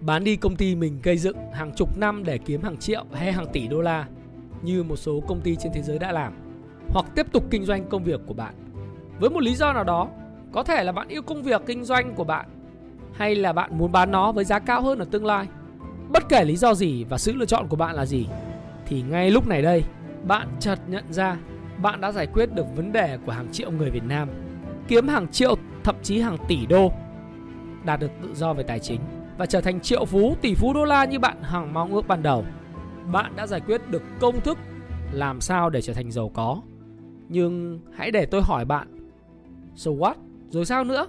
Bán 0.00 0.24
đi 0.24 0.36
công 0.36 0.56
ty 0.56 0.74
mình 0.74 1.00
gây 1.02 1.18
dựng 1.18 1.36
hàng 1.52 1.72
chục 1.76 1.98
năm 1.98 2.24
để 2.24 2.38
kiếm 2.38 2.62
hàng 2.62 2.76
triệu 2.76 3.04
hay 3.12 3.32
hàng 3.32 3.46
tỷ 3.52 3.68
đô 3.68 3.80
la 3.80 4.06
như 4.62 4.82
một 4.82 4.96
số 4.96 5.20
công 5.20 5.40
ty 5.40 5.56
trên 5.56 5.72
thế 5.72 5.82
giới 5.82 5.98
đã 5.98 6.12
làm 6.12 6.32
hoặc 6.88 7.06
tiếp 7.14 7.26
tục 7.32 7.44
kinh 7.50 7.64
doanh 7.64 7.88
công 7.88 8.04
việc 8.04 8.20
của 8.26 8.34
bạn. 8.34 8.54
Với 9.20 9.30
một 9.30 9.42
lý 9.42 9.54
do 9.54 9.72
nào 9.72 9.84
đó, 9.84 10.08
có 10.52 10.62
thể 10.62 10.84
là 10.84 10.92
bạn 10.92 11.08
yêu 11.08 11.22
công 11.22 11.42
việc 11.42 11.62
kinh 11.66 11.84
doanh 11.84 12.14
của 12.14 12.24
bạn 12.24 12.46
hay 13.18 13.34
là 13.34 13.52
bạn 13.52 13.78
muốn 13.78 13.92
bán 13.92 14.10
nó 14.10 14.32
với 14.32 14.44
giá 14.44 14.58
cao 14.58 14.82
hơn 14.82 14.98
ở 14.98 15.04
tương 15.10 15.26
lai. 15.26 15.46
Bất 16.08 16.28
kể 16.28 16.44
lý 16.44 16.56
do 16.56 16.74
gì 16.74 17.04
và 17.04 17.18
sự 17.18 17.32
lựa 17.32 17.46
chọn 17.46 17.68
của 17.68 17.76
bạn 17.76 17.94
là 17.94 18.06
gì 18.06 18.26
thì 18.86 19.02
ngay 19.02 19.30
lúc 19.30 19.46
này 19.46 19.62
đây, 19.62 19.84
bạn 20.24 20.48
chợt 20.60 20.78
nhận 20.88 21.12
ra 21.12 21.36
bạn 21.82 22.00
đã 22.00 22.12
giải 22.12 22.26
quyết 22.26 22.54
được 22.54 22.66
vấn 22.76 22.92
đề 22.92 23.18
của 23.26 23.32
hàng 23.32 23.48
triệu 23.52 23.70
người 23.70 23.90
Việt 23.90 24.04
Nam, 24.04 24.28
kiếm 24.88 25.08
hàng 25.08 25.28
triệu 25.28 25.56
thậm 25.84 25.96
chí 26.02 26.20
hàng 26.20 26.36
tỷ 26.48 26.66
đô, 26.66 26.92
đạt 27.84 28.00
được 28.00 28.10
tự 28.22 28.34
do 28.34 28.52
về 28.54 28.62
tài 28.62 28.78
chính 28.78 29.00
và 29.38 29.46
trở 29.46 29.60
thành 29.60 29.80
triệu 29.80 30.04
phú, 30.04 30.36
tỷ 30.40 30.54
phú 30.54 30.74
đô 30.74 30.84
la 30.84 31.04
như 31.04 31.18
bạn 31.18 31.42
hằng 31.42 31.74
mong 31.74 31.94
ước 31.94 32.08
ban 32.08 32.22
đầu. 32.22 32.44
Bạn 33.12 33.32
đã 33.36 33.46
giải 33.46 33.60
quyết 33.60 33.90
được 33.90 34.02
công 34.20 34.40
thức 34.40 34.58
làm 35.12 35.40
sao 35.40 35.70
để 35.70 35.82
trở 35.82 35.92
thành 35.92 36.10
giàu 36.10 36.28
có. 36.34 36.60
Nhưng 37.28 37.80
hãy 37.96 38.10
để 38.10 38.26
tôi 38.26 38.42
hỏi 38.42 38.64
bạn, 38.64 38.88
so 39.74 39.90
what? 39.90 40.14
Rồi 40.50 40.64
sao 40.64 40.84
nữa? 40.84 41.06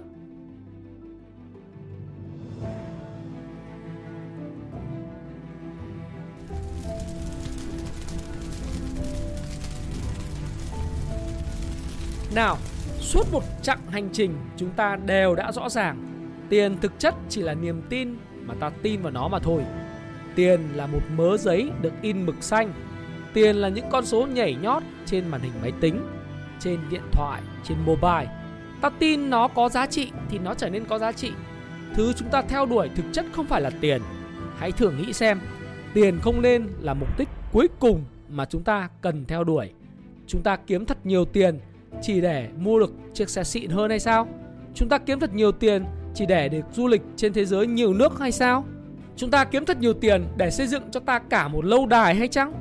Nào, 12.34 12.56
suốt 12.98 13.32
một 13.32 13.42
chặng 13.62 13.80
hành 13.90 14.08
trình 14.12 14.34
chúng 14.56 14.70
ta 14.70 14.96
đều 14.96 15.34
đã 15.34 15.52
rõ 15.52 15.68
ràng 15.68 16.10
Tiền 16.50 16.76
thực 16.80 16.98
chất 16.98 17.14
chỉ 17.28 17.42
là 17.42 17.54
niềm 17.54 17.82
tin 17.88 18.16
mà 18.46 18.54
ta 18.54 18.70
tin 18.82 19.02
vào 19.02 19.12
nó 19.12 19.28
mà 19.28 19.38
thôi. 19.38 19.64
Tiền 20.34 20.60
là 20.74 20.86
một 20.86 21.00
mớ 21.16 21.36
giấy 21.36 21.70
được 21.80 21.92
in 22.02 22.26
mực 22.26 22.42
xanh. 22.42 22.72
Tiền 23.34 23.56
là 23.56 23.68
những 23.68 23.84
con 23.90 24.06
số 24.06 24.26
nhảy 24.26 24.54
nhót 24.54 24.82
trên 25.06 25.28
màn 25.28 25.40
hình 25.40 25.52
máy 25.62 25.72
tính, 25.80 26.02
trên 26.60 26.80
điện 26.90 27.02
thoại, 27.12 27.42
trên 27.64 27.78
mobile. 27.84 28.28
Ta 28.80 28.90
tin 28.98 29.30
nó 29.30 29.48
có 29.48 29.68
giá 29.68 29.86
trị 29.86 30.10
thì 30.28 30.38
nó 30.38 30.54
trở 30.54 30.70
nên 30.70 30.84
có 30.84 30.98
giá 30.98 31.12
trị. 31.12 31.32
Thứ 31.94 32.12
chúng 32.12 32.28
ta 32.28 32.42
theo 32.42 32.66
đuổi 32.66 32.90
thực 32.96 33.04
chất 33.12 33.26
không 33.32 33.46
phải 33.46 33.60
là 33.60 33.70
tiền. 33.80 34.02
Hãy 34.58 34.72
thử 34.72 34.90
nghĩ 34.90 35.12
xem, 35.12 35.40
tiền 35.94 36.18
không 36.22 36.42
nên 36.42 36.68
là 36.80 36.94
mục 36.94 37.18
đích 37.18 37.28
cuối 37.52 37.68
cùng 37.78 38.04
mà 38.28 38.44
chúng 38.44 38.62
ta 38.62 38.88
cần 39.00 39.24
theo 39.24 39.44
đuổi. 39.44 39.70
Chúng 40.26 40.42
ta 40.42 40.56
kiếm 40.56 40.86
thật 40.86 40.98
nhiều 41.06 41.24
tiền 41.24 41.60
chỉ 42.02 42.20
để 42.20 42.48
mua 42.58 42.78
được 42.80 42.92
chiếc 43.14 43.30
xe 43.30 43.44
xịn 43.44 43.70
hơn 43.70 43.90
hay 43.90 44.00
sao? 44.00 44.28
Chúng 44.74 44.88
ta 44.88 44.98
kiếm 44.98 45.20
thật 45.20 45.34
nhiều 45.34 45.52
tiền 45.52 45.84
chỉ 46.14 46.26
để 46.26 46.48
được 46.48 46.64
du 46.72 46.88
lịch 46.88 47.02
trên 47.16 47.32
thế 47.32 47.44
giới 47.44 47.66
nhiều 47.66 47.94
nước 47.94 48.18
hay 48.18 48.32
sao? 48.32 48.64
Chúng 49.16 49.30
ta 49.30 49.44
kiếm 49.44 49.64
thật 49.64 49.80
nhiều 49.80 49.92
tiền 49.92 50.26
để 50.36 50.50
xây 50.50 50.66
dựng 50.66 50.82
cho 50.90 51.00
ta 51.00 51.18
cả 51.18 51.48
một 51.48 51.64
lâu 51.64 51.86
đài 51.86 52.14
hay 52.14 52.28
chăng? 52.28 52.52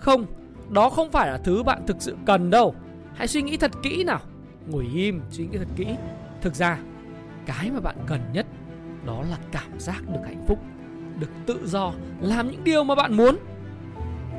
Không, 0.00 0.26
đó 0.70 0.90
không 0.90 1.10
phải 1.10 1.30
là 1.30 1.38
thứ 1.38 1.62
bạn 1.62 1.86
thực 1.86 1.96
sự 2.00 2.16
cần 2.26 2.50
đâu. 2.50 2.74
Hãy 3.14 3.28
suy 3.28 3.42
nghĩ 3.42 3.56
thật 3.56 3.70
kỹ 3.82 4.04
nào. 4.04 4.20
Ngồi 4.66 4.86
im, 4.94 5.20
suy 5.30 5.46
nghĩ 5.46 5.58
thật 5.58 5.68
kỹ. 5.76 5.86
Thực 6.40 6.54
ra, 6.54 6.78
cái 7.46 7.70
mà 7.70 7.80
bạn 7.80 7.96
cần 8.06 8.20
nhất 8.32 8.46
đó 9.06 9.22
là 9.30 9.38
cảm 9.52 9.80
giác 9.80 10.02
được 10.12 10.20
hạnh 10.24 10.44
phúc, 10.46 10.58
được 11.20 11.30
tự 11.46 11.66
do, 11.66 11.92
làm 12.20 12.50
những 12.50 12.64
điều 12.64 12.84
mà 12.84 12.94
bạn 12.94 13.16
muốn. 13.16 13.36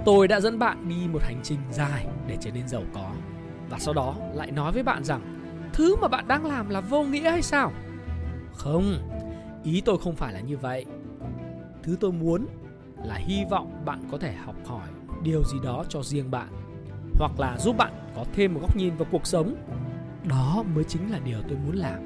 Tôi 0.06 0.28
đã 0.28 0.40
dẫn 0.40 0.60
bạn 0.60 0.90
đi 0.90 1.08
một 1.14 1.24
hành 1.24 1.40
trình 1.44 1.60
dài 1.72 2.06
để 2.28 2.38
trở 2.42 2.52
nên 2.52 2.68
giàu 2.68 2.84
có 2.94 3.12
và 3.70 3.80
sau 3.80 3.94
đó 3.94 4.16
lại 4.34 4.52
nói 4.52 4.72
với 4.72 4.84
bạn 4.84 5.04
rằng 5.04 5.22
thứ 5.74 5.96
mà 5.96 6.08
bạn 6.08 6.28
đang 6.28 6.46
làm 6.46 6.70
là 6.70 6.82
vô 6.82 7.04
nghĩa 7.04 7.32
hay 7.32 7.42
sao? 7.42 7.72
Không, 8.54 8.94
ý 9.64 9.82
tôi 9.86 9.98
không 10.04 10.16
phải 10.16 10.34
là 10.34 10.40
như 10.40 10.58
vậy. 10.58 10.86
Thứ 11.84 11.98
tôi 12.00 12.12
muốn 12.12 12.48
là 13.06 13.16
hy 13.16 13.46
vọng 13.50 13.82
bạn 13.86 14.02
có 14.12 14.18
thể 14.18 14.34
học 14.34 14.56
hỏi 14.66 14.88
điều 15.24 15.44
gì 15.44 15.58
đó 15.64 15.84
cho 15.90 16.04
riêng 16.04 16.32
bạn 16.32 16.48
hoặc 17.20 17.40
là 17.40 17.58
giúp 17.60 17.78
bạn 17.78 17.94
có 18.16 18.26
thêm 18.34 18.54
một 18.54 18.60
góc 18.62 18.78
nhìn 18.78 18.96
vào 18.96 19.08
cuộc 19.12 19.28
sống. 19.28 19.56
Đó 20.24 20.64
mới 20.76 20.84
chính 20.84 21.12
là 21.12 21.20
điều 21.20 21.42
tôi 21.50 21.58
muốn 21.66 21.76
làm. 21.76 22.00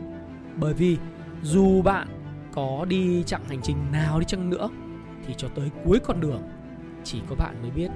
Bởi 0.56 0.74
vì 0.74 0.98
dù 1.44 1.82
bạn 1.82 2.08
có 2.54 2.86
đi 2.90 3.24
chặng 3.24 3.44
hành 3.50 3.60
trình 3.64 3.78
nào 3.92 4.20
đi 4.20 4.26
chăng 4.26 4.50
nữa 4.50 4.70
thì 5.28 5.34
cho 5.38 5.48
tới 5.56 5.72
cuối 5.86 6.00
con 6.04 6.22
đường 6.22 6.42
chỉ 7.04 7.22
có 7.30 7.36
bạn 7.36 7.56
mới 7.62 7.72
biết 7.72 7.92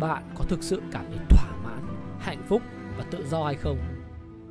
bạn 0.00 0.22
có 0.34 0.44
thực 0.44 0.62
sự 0.62 0.82
cảm 0.92 1.04
thấy 1.08 1.18
thỏa 1.28 1.50
mãn, 1.64 1.82
hạnh 2.18 2.42
phúc 2.48 2.62
và 2.98 3.04
tự 3.10 3.26
do 3.30 3.44
hay 3.44 3.54
không. 3.54 3.78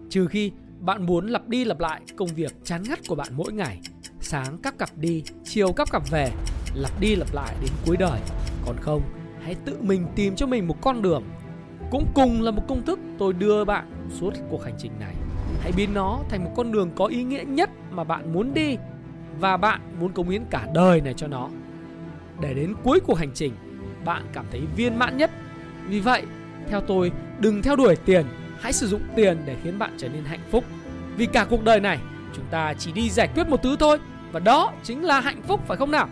Trừ 0.10 0.28
khi 0.28 0.52
bạn 0.80 1.06
muốn 1.06 1.28
lặp 1.28 1.48
đi 1.48 1.66
lặp 1.66 1.80
lại 1.80 2.02
công 2.18 2.28
việc 2.28 2.52
chán 2.64 2.84
ngắt 2.90 3.00
của 3.08 3.16
bạn 3.16 3.28
mỗi 3.36 3.54
ngày, 3.54 3.80
sáng 4.20 4.58
cắp 4.58 4.78
cặp 4.78 4.90
đi, 4.96 5.24
chiều 5.44 5.72
cắp 5.72 5.92
cặp 5.92 6.10
về, 6.12 6.32
lặp 6.76 7.00
đi 7.00 7.16
lặp 7.16 7.34
lại 7.34 7.56
đến 7.62 7.72
cuối 7.86 7.98
đời. 7.98 8.20
Còn 8.66 8.76
không, 8.82 9.02
hãy 9.42 9.56
tự 9.66 9.78
mình 9.82 10.06
tìm 10.16 10.36
cho 10.36 10.48
mình 10.48 10.68
một 10.68 10.82
con 10.82 11.02
đường. 11.02 11.24
Cũng 11.92 12.06
cùng 12.16 12.42
là 12.42 12.52
một 12.52 12.64
công 12.68 12.86
thức 12.86 13.00
tôi 13.18 13.34
đưa 13.34 13.66
bạn 13.66 14.08
suốt 14.10 14.34
cuộc 14.50 14.64
hành 14.64 14.76
trình 14.78 14.92
này. 15.00 15.16
Hãy 15.60 15.72
biến 15.72 15.94
nó 15.94 16.20
thành 16.30 16.44
một 16.44 16.52
con 16.56 16.72
đường 16.72 16.92
có 16.96 17.06
ý 17.06 17.24
nghĩa 17.24 17.44
nhất 17.48 17.70
mà 17.92 18.04
bạn 18.04 18.34
muốn 18.34 18.54
đi 18.54 18.78
và 19.40 19.58
bạn 19.58 19.82
muốn 20.00 20.12
cống 20.12 20.30
hiến 20.30 20.46
cả 20.50 20.68
đời 20.74 21.02
này 21.02 21.14
cho 21.14 21.28
nó. 21.28 21.50
Để 22.42 22.54
đến 22.54 22.74
cuối 22.84 23.00
cuộc 23.00 23.14
hành 23.14 23.32
trình, 23.34 23.54
bạn 24.06 24.24
cảm 24.34 24.46
thấy 24.52 24.62
viên 24.76 25.00
mãn 25.00 25.18
nhất. 25.18 25.32
Vì 25.88 26.00
vậy, 26.00 26.24
theo 26.70 26.82
tôi, 26.82 27.12
đừng 27.40 27.62
theo 27.62 27.76
đuổi 27.76 27.96
tiền, 27.96 28.26
hãy 28.60 28.74
sử 28.74 28.88
dụng 28.88 29.02
tiền 29.16 29.38
để 29.46 29.56
khiến 29.64 29.80
bạn 29.80 29.94
trở 29.98 30.10
nên 30.10 30.24
hạnh 30.24 30.44
phúc. 30.52 30.64
Vì 31.18 31.26
cả 31.26 31.46
cuộc 31.50 31.64
đời 31.64 31.80
này, 31.80 32.00
chúng 32.36 32.46
ta 32.52 32.74
chỉ 32.74 32.92
đi 32.92 33.10
giải 33.10 33.30
quyết 33.36 33.48
một 33.48 33.64
thứ 33.64 33.76
thôi 33.80 33.98
và 34.32 34.40
đó 34.40 34.74
chính 34.84 35.04
là 35.04 35.20
hạnh 35.20 35.42
phúc 35.48 35.62
phải 35.68 35.78
không 35.78 35.92
nào? 35.92 36.10